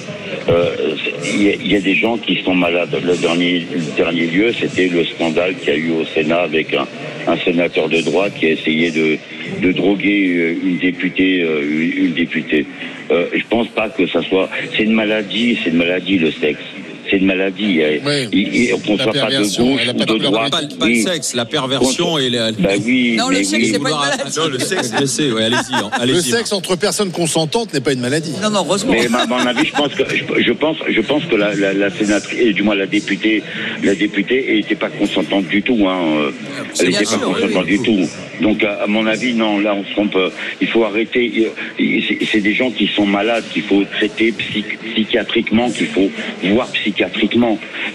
Euh, 0.50 0.76
Il 1.24 1.72
y, 1.72 1.76
a- 1.76 1.80
des 1.82 1.96
gens 1.96 2.18
qui 2.18 2.42
sont 2.44 2.54
malades. 2.54 2.96
Le 3.04 3.16
dernier, 3.16 3.66
dernier 3.96 4.26
lieu, 4.28 4.52
c'était 4.60 4.88
le 4.88 5.04
scandale 5.06 5.56
qu'il 5.56 5.70
y 5.70 5.72
a 5.72 5.80
eu 5.80 5.92
au 5.92 6.06
Sénat 6.06 6.42
avec 6.42 6.74
un, 6.74 7.38
sénateur 7.38 7.88
de 7.90 8.02
droite 8.02 8.34
qui 8.38 8.48
a 8.48 8.50
essayé 8.52 8.92
de, 8.92 9.72
droguer 9.72 10.34
euh, 10.36 10.56
une 10.64 10.78
députée. 10.78 11.38
Une, 11.40 12.06
une 12.06 12.14
députée. 12.14 12.66
Je 13.10 13.44
pense 13.50 13.68
pas 13.70 13.90
que 13.90 14.06
ça 14.08 14.22
soit. 14.24 14.50
C'est 14.76 14.84
une 14.84 14.94
maladie, 14.94 15.58
c'est 15.64 15.70
une 15.70 15.78
maladie 15.78 16.18
le 16.18 16.32
sexe. 16.32 16.64
C'est 17.12 17.18
une 17.18 17.26
maladie. 17.26 17.82
Oui. 18.06 18.30
Il- 18.32 18.56
il- 18.56 18.72
qu'on 18.84 18.96
La 18.96 19.04
soit 19.04 19.12
pas 19.12 19.20
de 19.20 19.28
perversion, 19.28 19.66
gauche 19.72 19.82
ou 19.88 19.94
pas 19.98 20.06
de 20.06 20.18
droite. 20.18 20.52
Pas, 20.52 20.62
pas 20.80 20.86
le 20.86 20.92
oui. 20.94 21.02
sexe, 21.04 21.34
la 21.36 21.44
perversion 21.44 22.18
et 22.18 22.30
la. 22.30 22.54
Bah 22.54 22.70
oui, 22.86 23.16
Non, 23.18 23.28
le 23.28 23.44
sexe, 23.44 23.52
oui. 23.66 23.70
c'est 23.74 23.80
pas 23.80 23.90
une 23.90 23.98
maladie. 23.98 24.38
Non, 24.40 24.48
le 24.48 24.60
sexe 24.60 24.92
ouais, 25.20 25.44
allez-y, 25.44 25.76
hein, 25.76 25.90
Le 26.08 26.22
sexe 26.22 26.54
entre 26.54 26.78
personnes 26.78 27.12
consentantes 27.12 27.74
n'est 27.74 27.82
pas 27.82 27.92
une 27.92 28.00
maladie. 28.00 28.32
Non, 28.42 28.50
non, 28.50 28.64
heureusement. 28.66 28.94
Mais 28.94 29.08
à 29.14 29.26
mon 29.28 29.36
avis, 29.46 29.66
je 29.68 29.74
pense 29.74 29.94
que 29.94 30.04
je, 30.40 30.52
pense, 30.54 30.78
je 30.90 31.02
pense 31.02 31.26
que 31.26 31.36
la, 31.36 31.54
la, 31.54 31.74
la 31.74 31.90
sénatrice, 31.92 32.40
et 32.40 32.54
du 32.54 32.64
moins 32.64 32.76
la 32.76 32.86
députée, 32.86 33.44
la 33.84 33.94
députée 33.94 34.56
n'était 34.56 34.76
pas 34.76 34.90
consentante 34.90 35.48
du 35.48 35.62
tout. 35.62 35.86
Hein. 35.90 36.00
euh, 36.18 36.32
Elle 36.80 36.88
n'était 36.88 37.00
pas 37.04 37.10
sûr, 37.10 37.20
oui, 37.28 37.34
consentante 37.34 37.66
oui. 37.68 37.78
du 37.78 37.84
tout. 37.84 38.10
Donc, 38.42 38.64
à, 38.64 38.84
à 38.84 38.88
mon 38.88 39.06
avis, 39.06 39.34
non, 39.34 39.60
là, 39.60 39.76
on 39.76 39.84
se 39.84 39.92
trompe. 39.92 40.16
euh, 40.16 40.30
Il 40.62 40.68
faut 40.68 40.86
arrêter. 40.86 41.52
C'est 41.78 42.20
c'est 42.32 42.40
des 42.40 42.54
gens 42.54 42.72
qui 42.72 42.88
sont 42.88 43.06
malades, 43.06 43.44
qu'il 43.52 43.64
faut 43.64 43.84
traiter 43.84 44.32
psych- 44.32 44.78
psychiatriquement, 44.94 45.70
qu'il 45.70 45.88
faut 45.88 46.10
voir 46.44 46.68
psychiatriquement. 46.70 47.01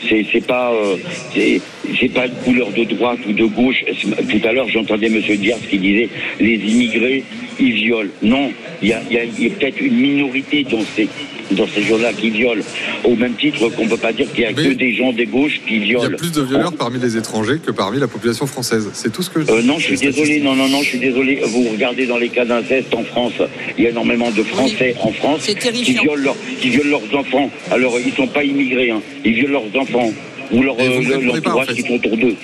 C'est 0.09 0.47
pas, 0.47 0.73
euh, 0.73 0.97
une 1.37 2.31
couleur 2.45 2.71
de 2.71 2.85
droite 2.85 3.19
ou 3.29 3.33
de 3.33 3.45
gauche. 3.45 3.85
Tout 4.31 4.49
à 4.49 4.53
l'heure, 4.53 4.69
j'entendais 4.69 5.09
Monsieur 5.09 5.37
Diaz 5.37 5.61
qui 5.69 5.79
disait 5.79 6.09
les 6.41 6.55
immigrés, 6.55 7.25
ils 7.59 7.73
violent. 7.73 8.11
Non, 8.23 8.53
il 8.83 8.89
y 8.89 8.93
a, 8.93 9.01
y 9.11 9.19
a 9.19 9.51
peut-être 9.51 9.81
une 9.81 9.97
minorité 9.97 10.65
dans 10.65 10.83
ces 10.95 11.09
dans 11.53 11.67
ces 11.69 11.83
gens-là 11.83 12.13
qui 12.13 12.31
violent, 12.31 12.63
au 13.05 13.15
même 13.15 13.35
titre 13.35 13.69
qu'on 13.71 13.87
peut 13.87 13.97
pas 13.97 14.13
dire 14.13 14.31
qu'il 14.33 14.41
y 14.43 14.47
a 14.47 14.53
que 14.53 14.73
des 14.73 14.95
gens 14.95 15.13
des 15.13 15.27
gauches 15.27 15.61
qui 15.67 15.77
Il 15.77 15.81
y 15.87 15.95
a 15.95 15.99
violent. 16.01 16.17
plus 16.17 16.33
de 16.33 16.43
violeurs 16.43 16.73
parmi 16.77 16.99
les 16.99 17.17
étrangers 17.17 17.59
que 17.65 17.71
parmi 17.71 18.01
la 18.01 18.09
population 18.09 18.47
française. 18.47 18.91
C'est 18.95 19.13
tout 19.13 19.23
ce 19.23 19.31
que 19.31 19.43
je 19.43 19.51
Euh, 19.53 19.63
non, 19.63 19.79
je 19.79 19.87
suis 19.87 19.97
désolé, 19.97 20.41
non, 20.41 20.55
non, 20.57 20.69
non, 20.69 20.83
je 20.83 20.89
suis 20.89 20.99
désolé. 20.99 21.41
Vous 21.47 21.63
regardez 21.71 22.07
dans 22.07 22.19
les 22.19 22.29
cas 22.31 22.45
d'inceste 22.45 22.93
en 22.95 23.05
France, 23.05 23.35
il 23.79 23.85
y 23.85 23.87
a 23.87 23.91
énormément 23.91 24.31
de 24.31 24.43
Français 24.43 24.95
en 25.01 25.13
France 25.13 25.47
qui 25.47 25.93
violent, 25.93 26.15
leur- 26.17 26.37
qui 26.61 26.71
violent 26.71 26.91
leurs 27.11 27.21
enfants. 27.21 27.51
Alors, 27.71 27.95
ils 28.05 28.13
sont 28.13 28.27
pas 28.27 28.43
immigrés, 28.45 28.91
hein. 28.91 29.01
ils 29.25 29.35
violent 29.35 29.61
leurs 29.73 29.83
enfants 29.83 30.13
ou 30.53 30.63
leur, 30.63 30.77
euh, 30.81 31.01
ne 31.01 31.09
leur 31.09 31.19
répondez 31.21 31.41
pas, 31.41 31.51
en 31.51 31.53
entourage 31.53 31.67
fait. 31.69 31.75
qui 31.75 31.83
sont 31.83 31.95
autour 31.95 32.17
d'eux. 32.17 32.35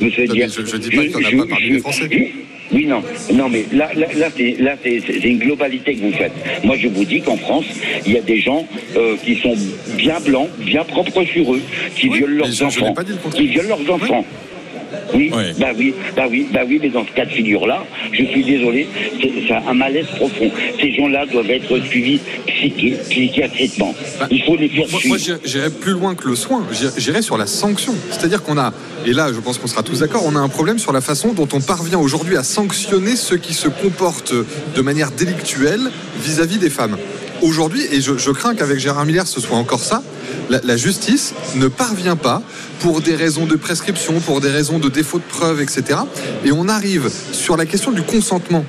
Diaz, 0.00 0.56
je- 0.58 0.66
je 0.66 0.76
dis 0.76 0.90
pas 0.90 1.02
qu'il 1.06 1.10
y 1.12 1.14
en 1.14 1.42
a 1.42 1.42
pas 1.44 1.50
parmi 1.50 1.68
les 1.68 1.78
Français. 1.80 2.08
Oui, 2.72 2.86
non, 2.86 3.02
non, 3.34 3.48
mais 3.48 3.64
là, 3.72 3.90
là, 3.96 4.06
là, 4.14 4.28
c'est, 4.36 4.56
là, 4.58 4.76
c'est, 4.82 5.00
c'est 5.06 5.28
une 5.28 5.38
globalité 5.38 5.94
que 5.94 6.02
vous 6.02 6.12
faites. 6.12 6.32
Moi, 6.64 6.76
je 6.76 6.88
vous 6.88 7.04
dis 7.04 7.20
qu'en 7.20 7.36
France, 7.36 7.64
il 8.06 8.12
y 8.12 8.18
a 8.18 8.20
des 8.20 8.40
gens 8.40 8.66
euh, 8.96 9.16
qui 9.24 9.36
sont 9.36 9.54
bien 9.96 10.20
blancs, 10.20 10.48
bien 10.58 10.84
propres 10.84 11.24
sur 11.24 11.54
eux, 11.54 11.62
qui 11.96 12.08
violent 12.08 12.36
leurs 12.36 12.62
enfants, 12.62 12.94
qui 13.34 13.46
violent 13.48 13.68
leurs 13.68 13.94
enfants. 13.94 14.24
Oui, 14.24 14.49
Ouais. 15.14 15.52
bah 15.58 15.68
oui, 15.76 15.94
bah 16.16 16.24
oui, 16.30 16.46
bah 16.52 16.60
oui, 16.66 16.78
mais 16.82 16.88
dans 16.88 17.04
ce 17.06 17.10
cas 17.12 17.24
de 17.24 17.30
figure-là, 17.30 17.84
je 18.12 18.24
suis 18.24 18.44
désolé, 18.44 18.88
c'est, 19.20 19.52
un 19.52 19.74
malaise 19.74 20.06
profond. 20.16 20.50
Ces 20.80 20.92
gens-là 20.92 21.26
doivent 21.26 21.50
être 21.50 21.78
suivis 21.86 22.20
psychi- 22.46 22.96
psychiatriquement. 23.08 23.94
Bah, 24.18 24.28
Il 24.30 24.42
faut 24.42 24.56
les 24.56 24.68
faire 24.68 24.86
Moi, 24.90 25.00
suivre. 25.00 25.08
moi, 25.16 25.38
j'irais- 25.44 25.70
plus 25.70 25.92
loin 25.92 26.14
que 26.14 26.28
le 26.28 26.34
soin. 26.36 26.64
J'irais- 26.72 26.92
J'irais 26.98 27.22
sur 27.22 27.36
la 27.38 27.46
sanction. 27.46 27.94
C'est-à-dire 28.10 28.42
qu'on 28.42 28.58
a, 28.58 28.72
et 29.06 29.12
là, 29.12 29.30
je 29.32 29.40
pense 29.40 29.58
qu'on 29.58 29.66
sera 29.66 29.82
tous 29.82 30.00
d'accord, 30.00 30.22
on 30.26 30.36
a 30.36 30.40
un 30.40 30.48
problème 30.48 30.78
sur 30.78 30.92
la 30.92 31.00
façon 31.00 31.32
dont 31.32 31.48
on 31.52 31.60
parvient 31.60 31.98
aujourd'hui 31.98 32.36
à 32.36 32.42
sanctionner 32.42 33.16
ceux 33.16 33.36
qui 33.36 33.54
se 33.54 33.68
comportent 33.68 34.34
de 34.76 34.82
manière 34.82 35.10
délictuelle 35.12 35.90
vis-à-vis 36.22 36.58
des 36.58 36.70
femmes. 36.70 36.96
Aujourd'hui, 37.42 37.82
et 37.90 38.00
je, 38.00 38.30
crains 38.30 38.54
qu'avec 38.54 38.78
Gérard 38.78 39.06
Miller 39.06 39.26
ce 39.26 39.40
soit 39.40 39.56
encore 39.56 39.82
ça, 39.82 40.02
la, 40.50 40.60
la 40.62 40.76
justice 40.76 41.34
ne 41.56 41.68
parvient 41.68 42.16
pas, 42.16 42.42
pour 42.80 43.00
des 43.00 43.14
raisons 43.14 43.46
de 43.46 43.56
prescription, 43.56 44.20
pour 44.20 44.40
des 44.40 44.50
raisons 44.50 44.78
de 44.78 44.88
défaut 44.88 45.18
de 45.18 45.24
preuve, 45.24 45.60
etc. 45.60 46.00
Et 46.44 46.52
on 46.52 46.68
arrive 46.68 47.10
sur 47.32 47.56
la 47.56 47.66
question 47.66 47.92
du 47.92 48.02
consentement. 48.02 48.64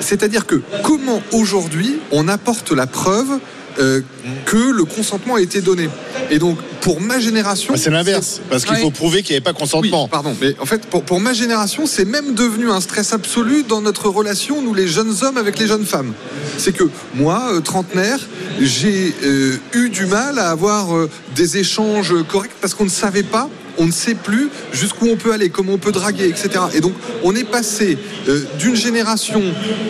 C'est-à-dire 0.00 0.46
que 0.46 0.62
comment 0.82 1.22
aujourd'hui 1.32 1.98
on 2.10 2.28
apporte 2.28 2.72
la 2.72 2.86
preuve 2.86 3.38
euh, 3.78 4.00
que 4.46 4.70
le 4.70 4.84
consentement 4.84 5.34
a 5.34 5.40
été 5.40 5.60
donné? 5.60 5.88
Et 6.30 6.38
donc 6.38 6.58
pour 6.80 7.00
ma 7.00 7.18
génération, 7.20 7.74
Bah, 7.74 7.78
c'est 7.82 7.90
l'inverse, 7.90 8.40
parce 8.48 8.64
qu'il 8.64 8.74
Ouais. 8.74 8.80
faut 8.80 8.90
prouver 8.90 9.22
qu'il 9.22 9.32
n'y 9.32 9.36
avait 9.36 9.44
pas 9.44 9.50
oui, 9.52 9.58
consentement. 9.58 10.08
pardon, 10.08 10.34
mais 10.40 10.54
en 10.60 10.66
fait, 10.66 10.86
pour, 10.86 11.02
pour 11.02 11.20
ma 11.20 11.32
génération, 11.32 11.86
c'est 11.86 12.04
même 12.04 12.34
devenu 12.34 12.70
un 12.70 12.80
stress 12.80 13.12
absolu 13.12 13.62
dans 13.64 13.80
notre 13.82 14.08
relation, 14.08 14.62
nous 14.62 14.74
les 14.74 14.88
jeunes 14.88 15.14
hommes 15.22 15.36
avec 15.36 15.58
les 15.58 15.66
jeunes 15.66 15.84
femmes. 15.84 16.12
C'est 16.58 16.72
que 16.72 16.84
moi, 17.14 17.50
euh, 17.52 17.60
trentenaire, 17.60 18.18
j'ai 18.60 19.14
euh, 19.22 19.56
eu 19.74 19.88
du 19.90 20.06
mal 20.06 20.38
à 20.38 20.50
avoir 20.50 20.96
euh, 20.96 21.10
des 21.34 21.58
échanges 21.58 22.14
corrects 22.28 22.52
parce 22.60 22.74
qu'on 22.74 22.84
ne 22.84 22.88
savait 22.90 23.22
pas 23.22 23.48
on 23.78 23.86
ne 23.86 23.92
sait 23.92 24.14
plus 24.14 24.48
jusqu'où 24.72 25.06
on 25.08 25.16
peut 25.16 25.32
aller, 25.32 25.48
comment 25.50 25.74
on 25.74 25.78
peut 25.78 25.92
draguer, 25.92 26.28
etc. 26.28 26.50
Et 26.74 26.80
donc, 26.80 26.94
on 27.22 27.34
est 27.34 27.44
passé 27.44 27.98
euh, 28.28 28.44
d'une 28.58 28.76
génération 28.76 29.42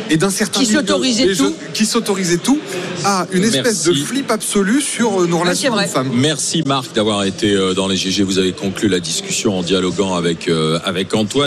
et 0.08 0.16
d'un 0.16 0.30
certain 0.30 0.60
Qui 0.60 0.66
s'autorisait 0.66 1.34
tout. 1.34 1.54
qui 1.74 1.86
s'autorisait 1.86 2.38
tout 2.38 2.58
à 3.04 3.26
une 3.32 3.44
espèce 3.44 3.86
Merci. 3.86 3.88
de 4.00 4.06
flip 4.06 4.30
absolu 4.30 4.80
sur 4.80 5.22
euh, 5.22 5.26
nos 5.26 5.38
relations 5.38 5.72
hommes-femmes. 5.72 6.10
Merci 6.14 6.62
Marc 6.66 6.92
d'avoir 6.94 7.24
été 7.24 7.52
euh, 7.52 7.74
dans 7.74 7.88
les 7.88 7.96
GG. 7.96 8.22
Vous 8.22 8.38
avez 8.38 8.52
conclu 8.52 8.88
la 8.88 9.00
discussion 9.00 9.58
en 9.58 9.62
dialoguant 9.62 10.14
avec, 10.14 10.48
euh, 10.48 10.78
avec 10.84 11.14
Antoine. 11.14 11.30